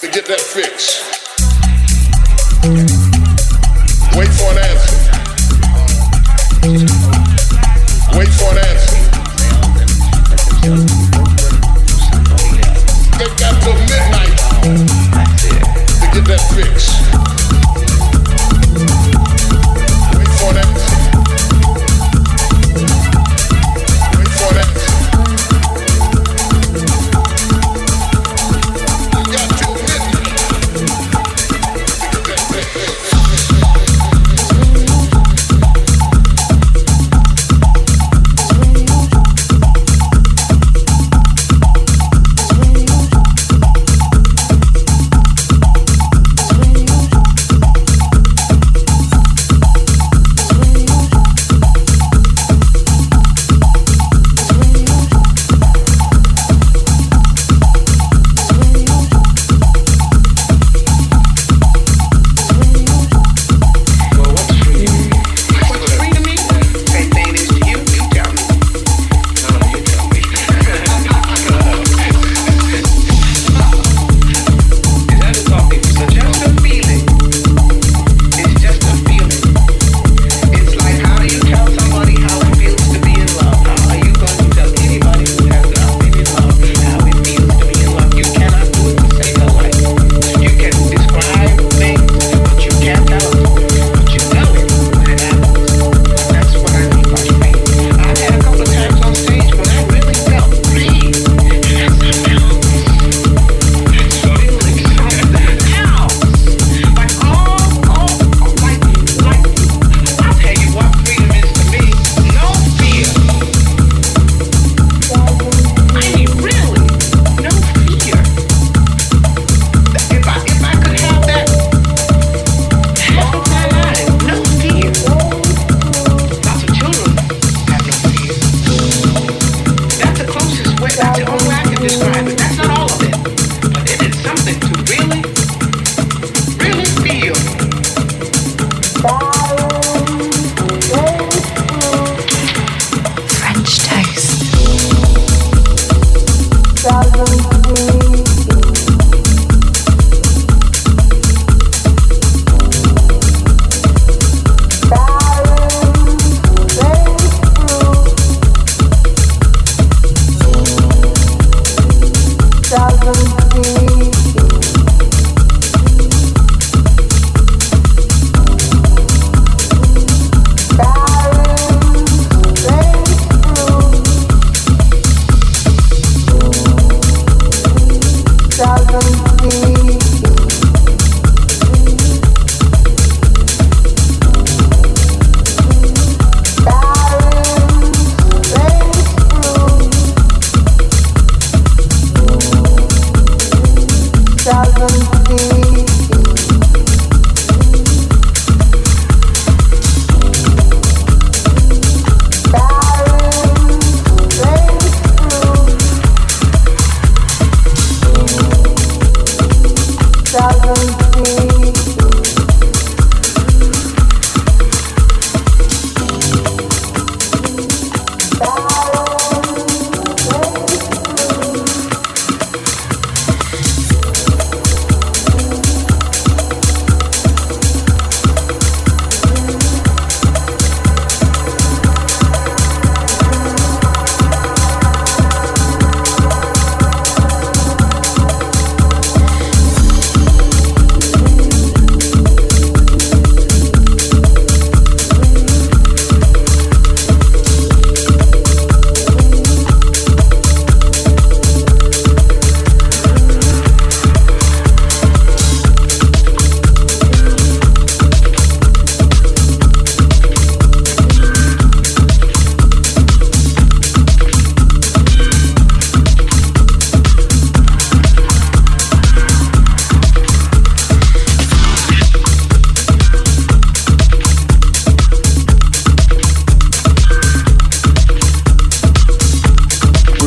[0.00, 0.98] to get that fix.
[4.16, 4.96] Wait for an answer.
[8.18, 8.96] Wait for an answer.
[13.18, 14.36] They got till midnight
[16.00, 17.01] to get that fix.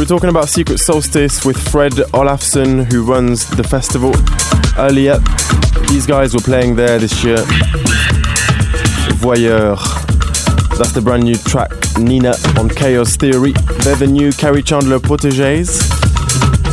[0.05, 4.13] Were talking about Secret Solstice with Fred Olafsson, who runs the festival
[4.77, 5.17] earlier.
[5.89, 7.37] These guys were playing there this year.
[9.17, 9.75] Voyeur.
[10.77, 13.53] That's the brand new track Nina on Chaos Theory.
[13.83, 15.81] They're the new Kerri Chandler proteges.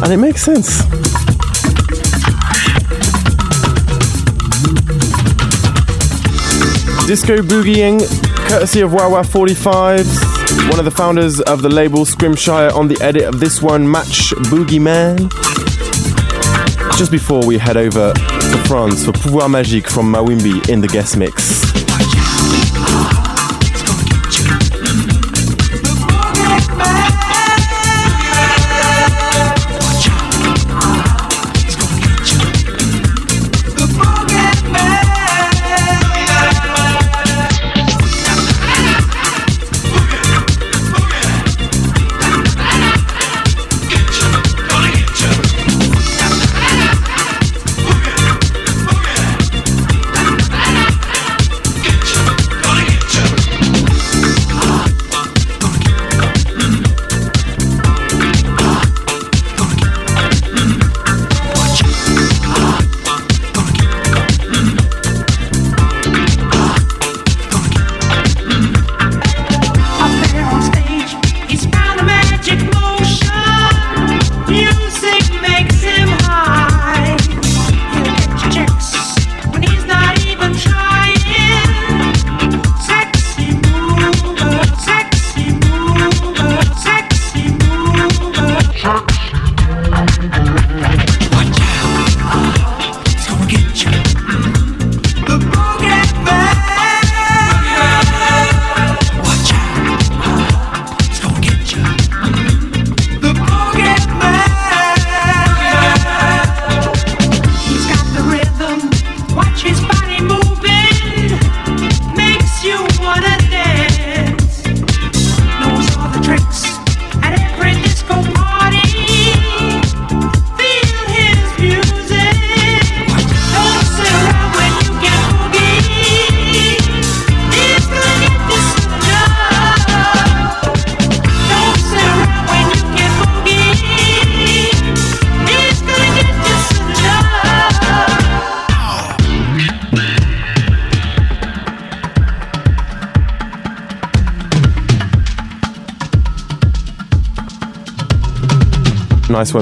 [0.02, 0.82] And it makes sense.
[7.06, 7.98] Disco boogieing,
[8.48, 10.31] courtesy of Wah Wah 45s,
[10.68, 14.30] one of the founders of the label Scrimshire on the edit of this one, Match
[14.50, 15.30] Boogeyman.
[16.98, 21.16] Just before we head over to France for Pouvoir Magique from Mawimbi in the guest
[21.16, 21.71] mix.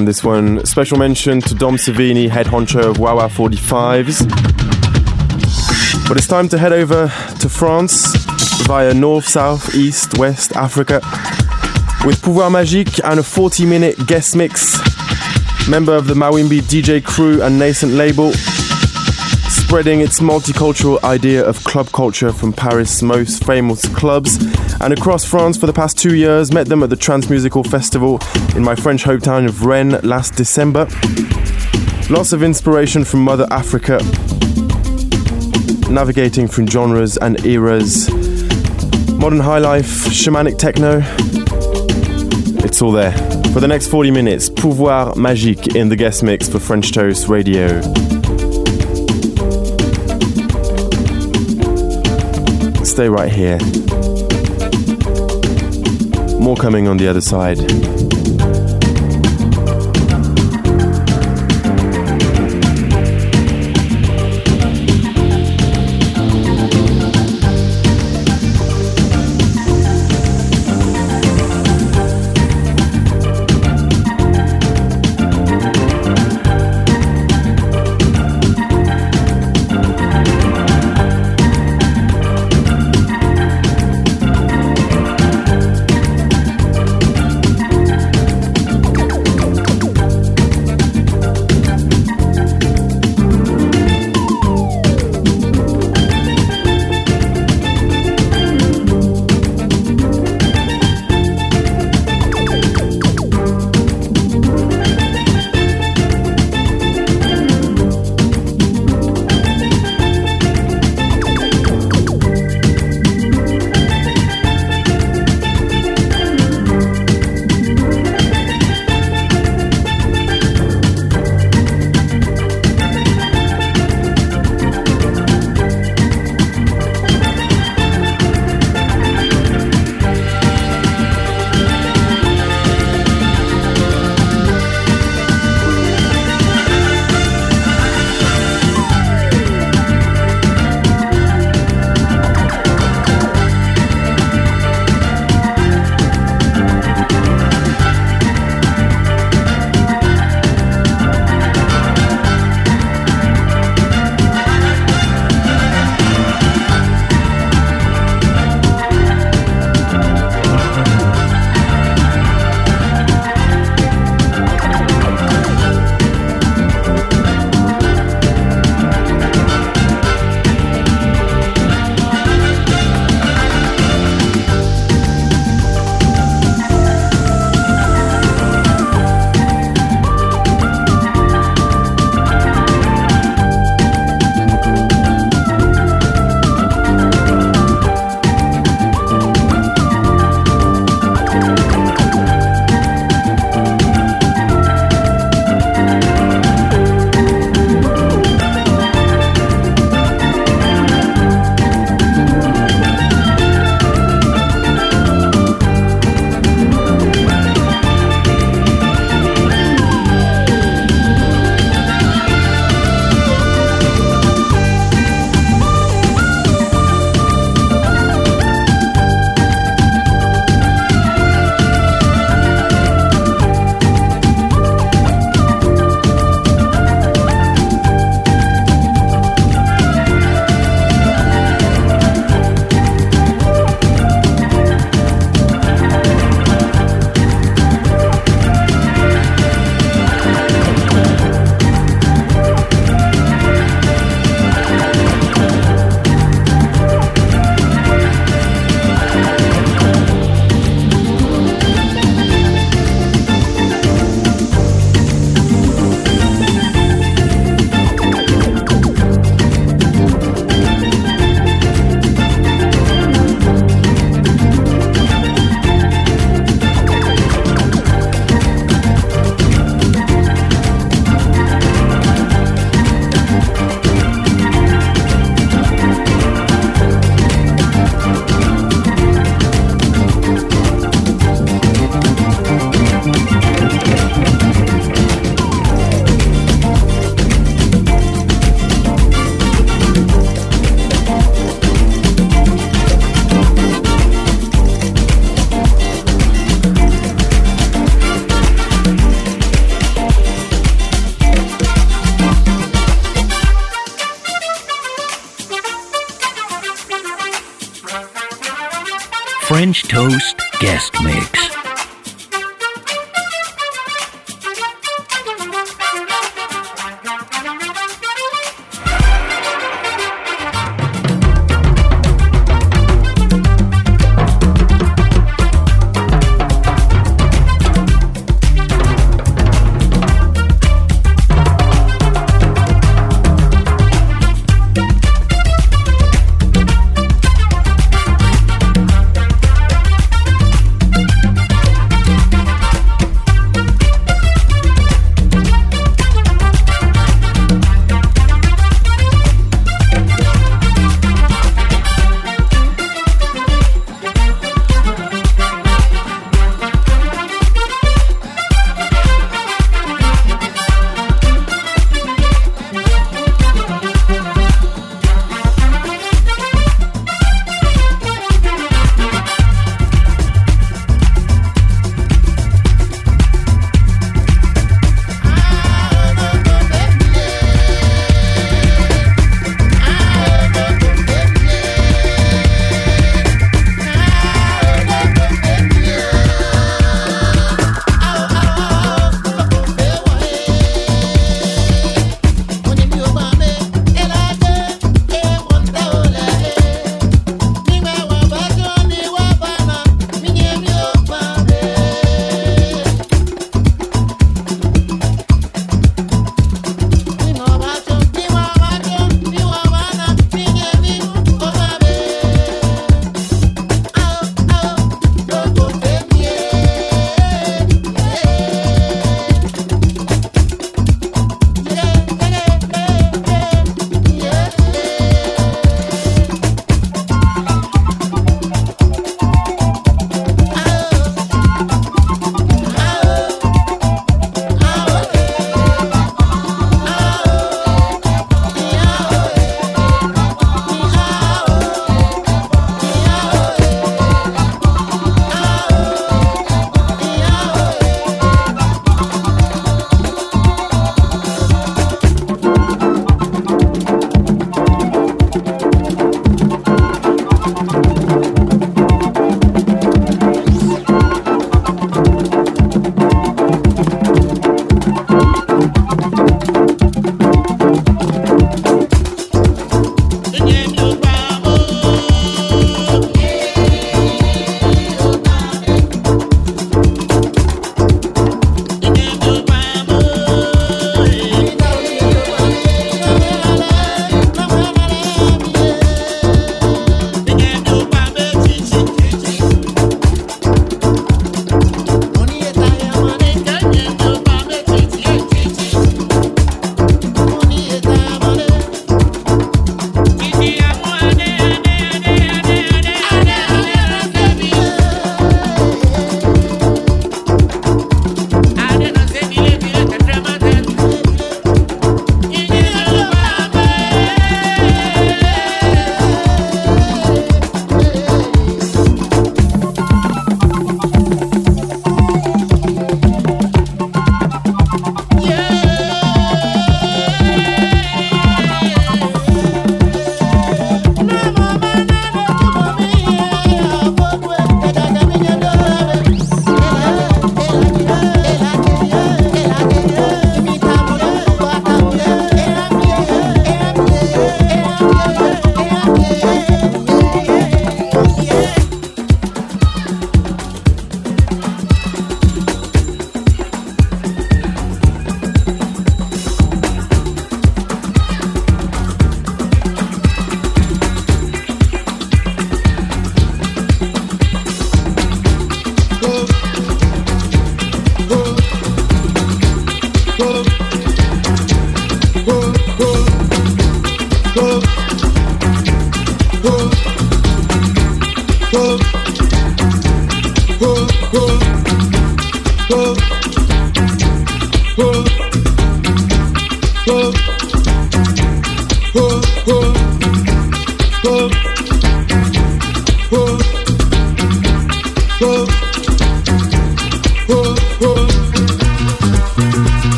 [0.00, 0.64] One, this one.
[0.64, 4.26] Special mention to Dom Servini, head honcho of Wah Wah 45s.
[6.08, 7.08] But it's time to head over
[7.40, 8.16] to France
[8.64, 11.02] via north, south, east, west Africa
[12.06, 14.78] with Pouvoir Magique and a 40 minute guest mix.
[15.68, 18.32] Member of the Mawimbi DJ crew and nascent label,
[19.50, 24.38] spreading its multicultural idea of club culture from Paris' most famous clubs
[24.80, 26.52] and across France for the past two years.
[26.54, 28.18] Met them at the Transmusical Festival
[28.56, 30.86] in my French hometown of Rennes last December.
[32.10, 33.98] Lots of inspiration from Mother Africa,
[35.90, 38.10] navigating through genres and eras.
[39.12, 41.02] Modern high life, shamanic techno.
[42.64, 43.12] It's all there.
[43.52, 47.80] For the next 40 minutes, Pouvoir Magique in the guest mix for French Toast Radio.
[52.84, 53.58] Stay right here.
[56.40, 57.58] More coming on the other side.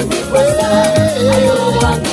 [0.00, 0.42] wá mi pé.
[1.32, 2.09] Ayọ̀ wá mi.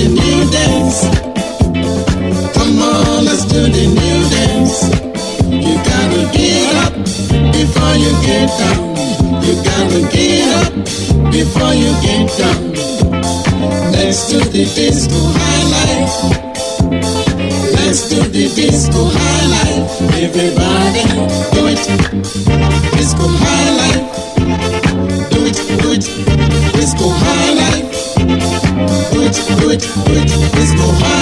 [0.00, 1.00] the new dance.
[2.56, 4.88] Come on, let's do the new dance.
[5.44, 6.94] You gotta get up
[7.52, 8.80] before you get down.
[9.44, 10.72] You gotta get up
[11.30, 12.72] before you get down.
[13.92, 15.60] Let's do the disco high.
[17.76, 19.84] Let's do the disco high.
[20.24, 21.04] Everybody
[21.52, 21.82] do it.
[22.96, 23.69] Disco high
[29.70, 30.52] do it, do it.
[30.54, 31.19] Let's go hard.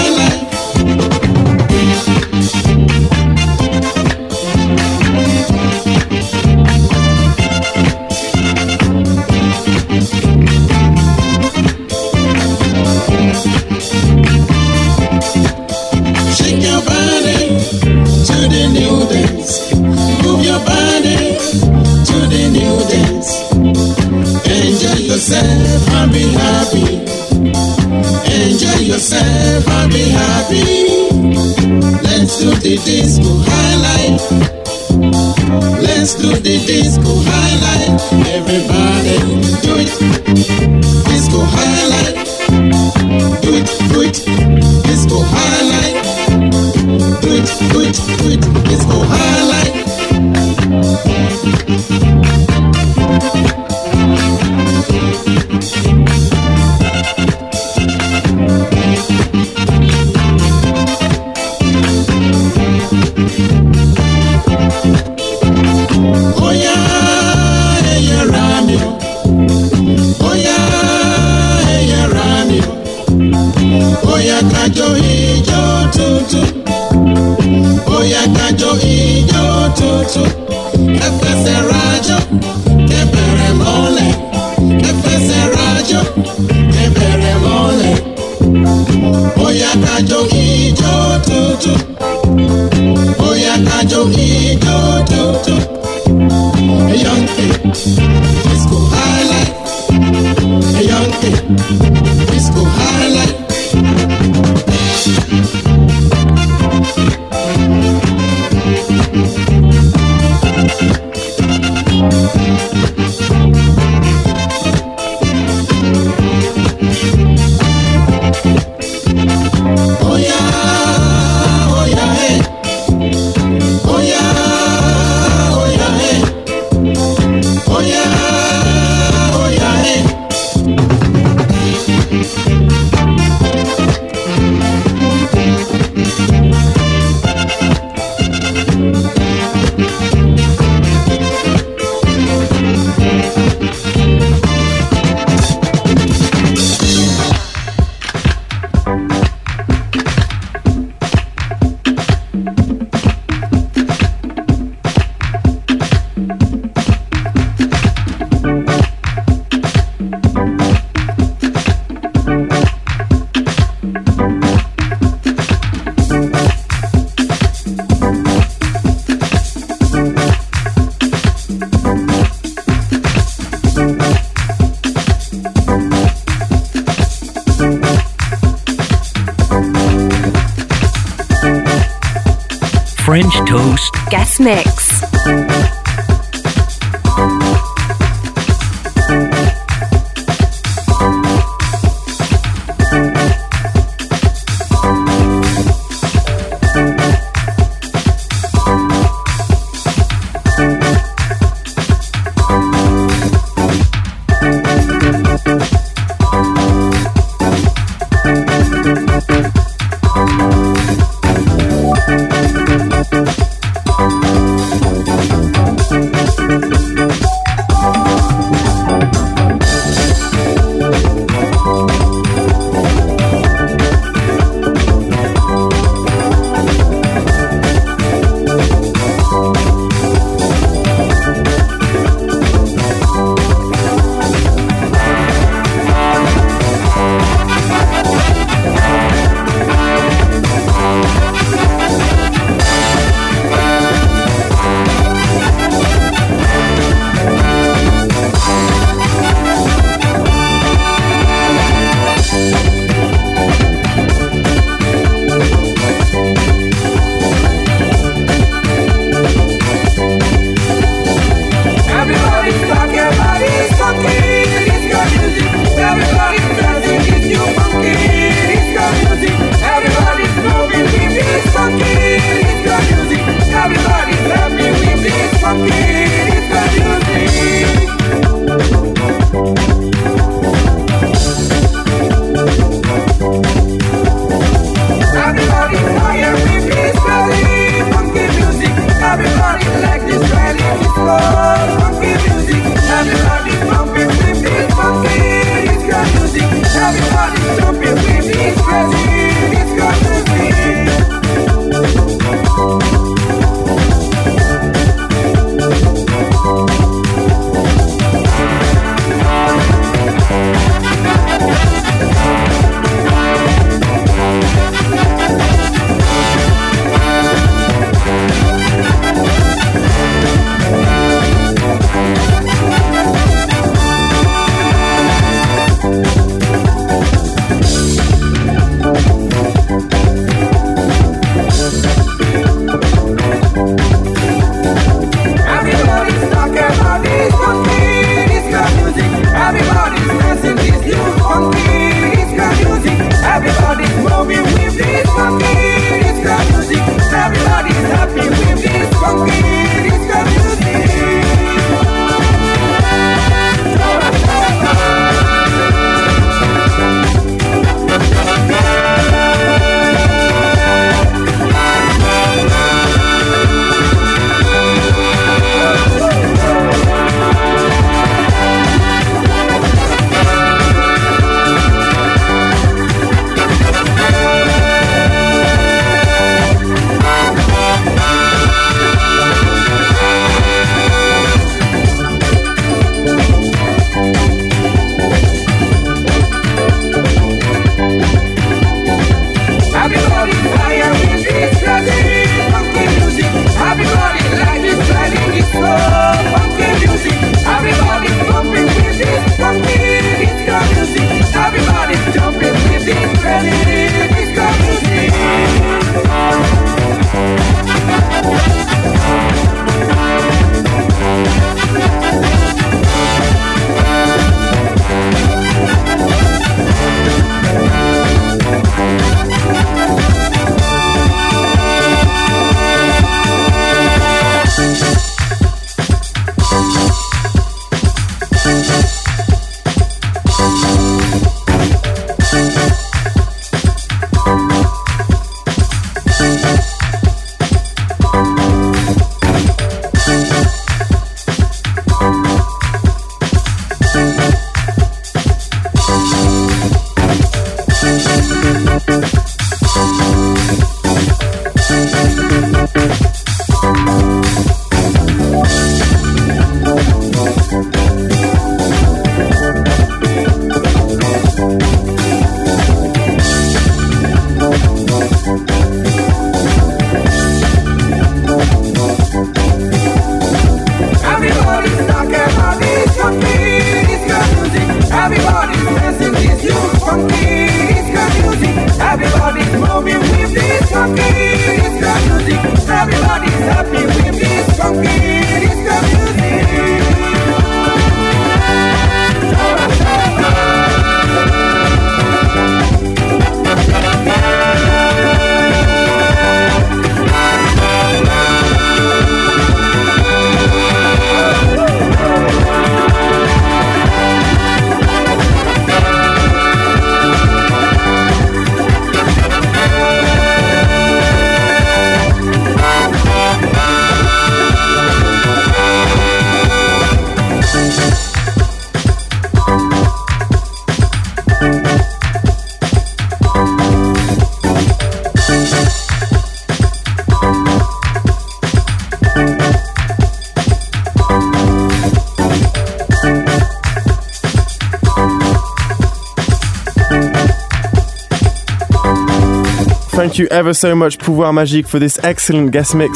[540.19, 542.93] You ever so much, Pouvoir Magique, for this excellent guest mix.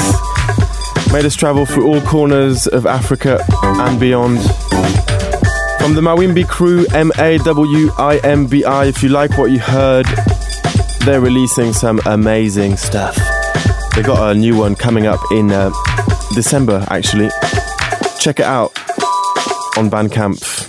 [1.12, 4.42] Made us travel through all corners of Africa and beyond.
[5.80, 9.52] From the Mawimbi crew, M A W I M B I, if you like what
[9.52, 10.06] you heard,
[11.06, 13.16] they're releasing some amazing stuff.
[13.96, 15.72] They got a new one coming up in uh,
[16.36, 17.30] December, actually.
[18.20, 18.78] Check it out
[19.78, 20.63] on Bandcamp.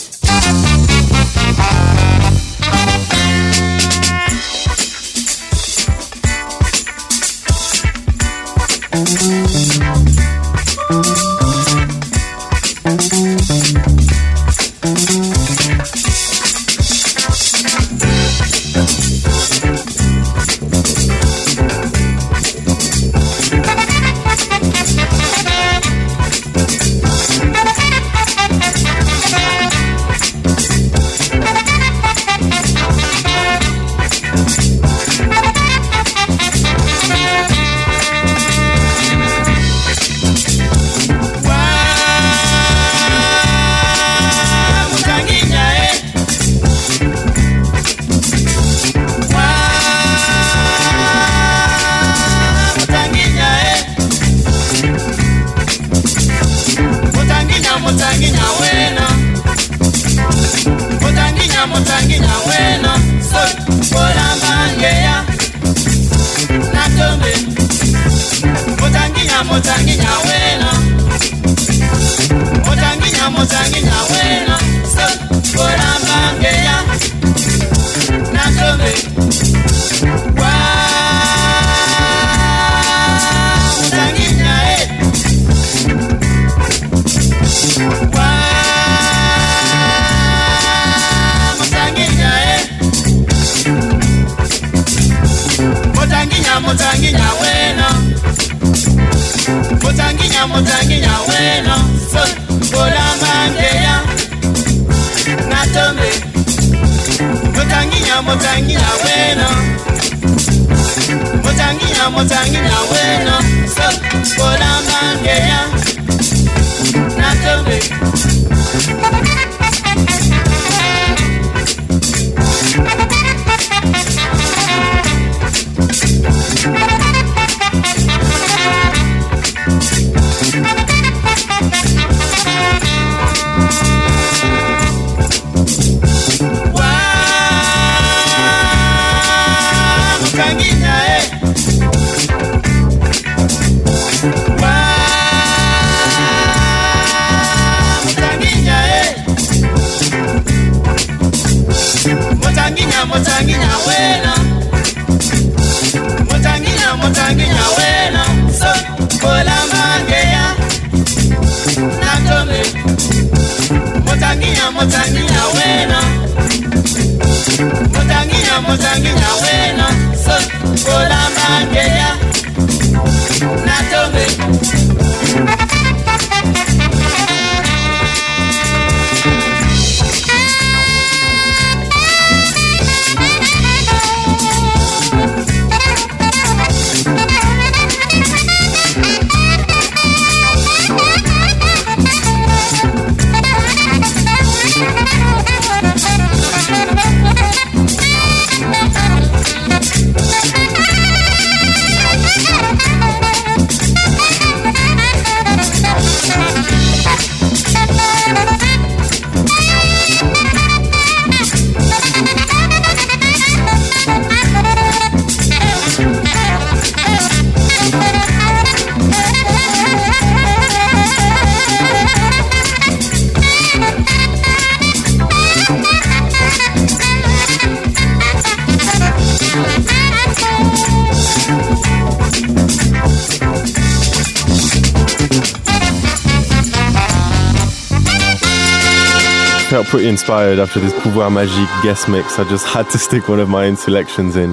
[239.75, 242.39] I felt pretty inspired after this Pouvoir Magique guest mix.
[242.39, 244.53] I just had to stick one of my own selections in.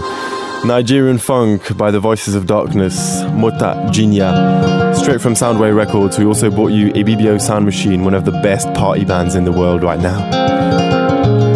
[0.66, 4.96] Nigerian Funk by the Voices of Darkness, Mota Jinya.
[4.96, 8.74] Straight from Soundway Records, we also brought you Ibibio Sound Machine, one of the best
[8.74, 10.28] party bands in the world right now.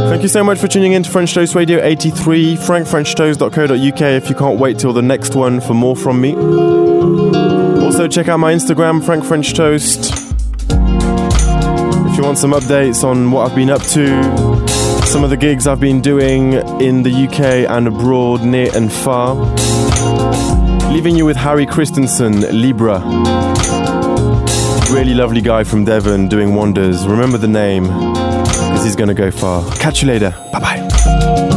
[0.09, 4.35] Thank you so much for tuning in to French Toast Radio 83, frankfrenchtoast.co.uk if you
[4.35, 6.35] can't wait till the next one for more from me.
[7.83, 10.24] Also, check out my Instagram, Frank French Toast.
[12.25, 14.67] Want some updates on what I've been up to,
[15.05, 19.35] some of the gigs I've been doing in the UK and abroad, near and far.
[20.91, 22.99] Leaving you with Harry Christensen, Libra.
[24.91, 27.07] Really lovely guy from Devon doing wonders.
[27.07, 29.63] Remember the name, because he's gonna go far.
[29.75, 30.31] Catch you later.
[30.51, 31.54] Bye bye.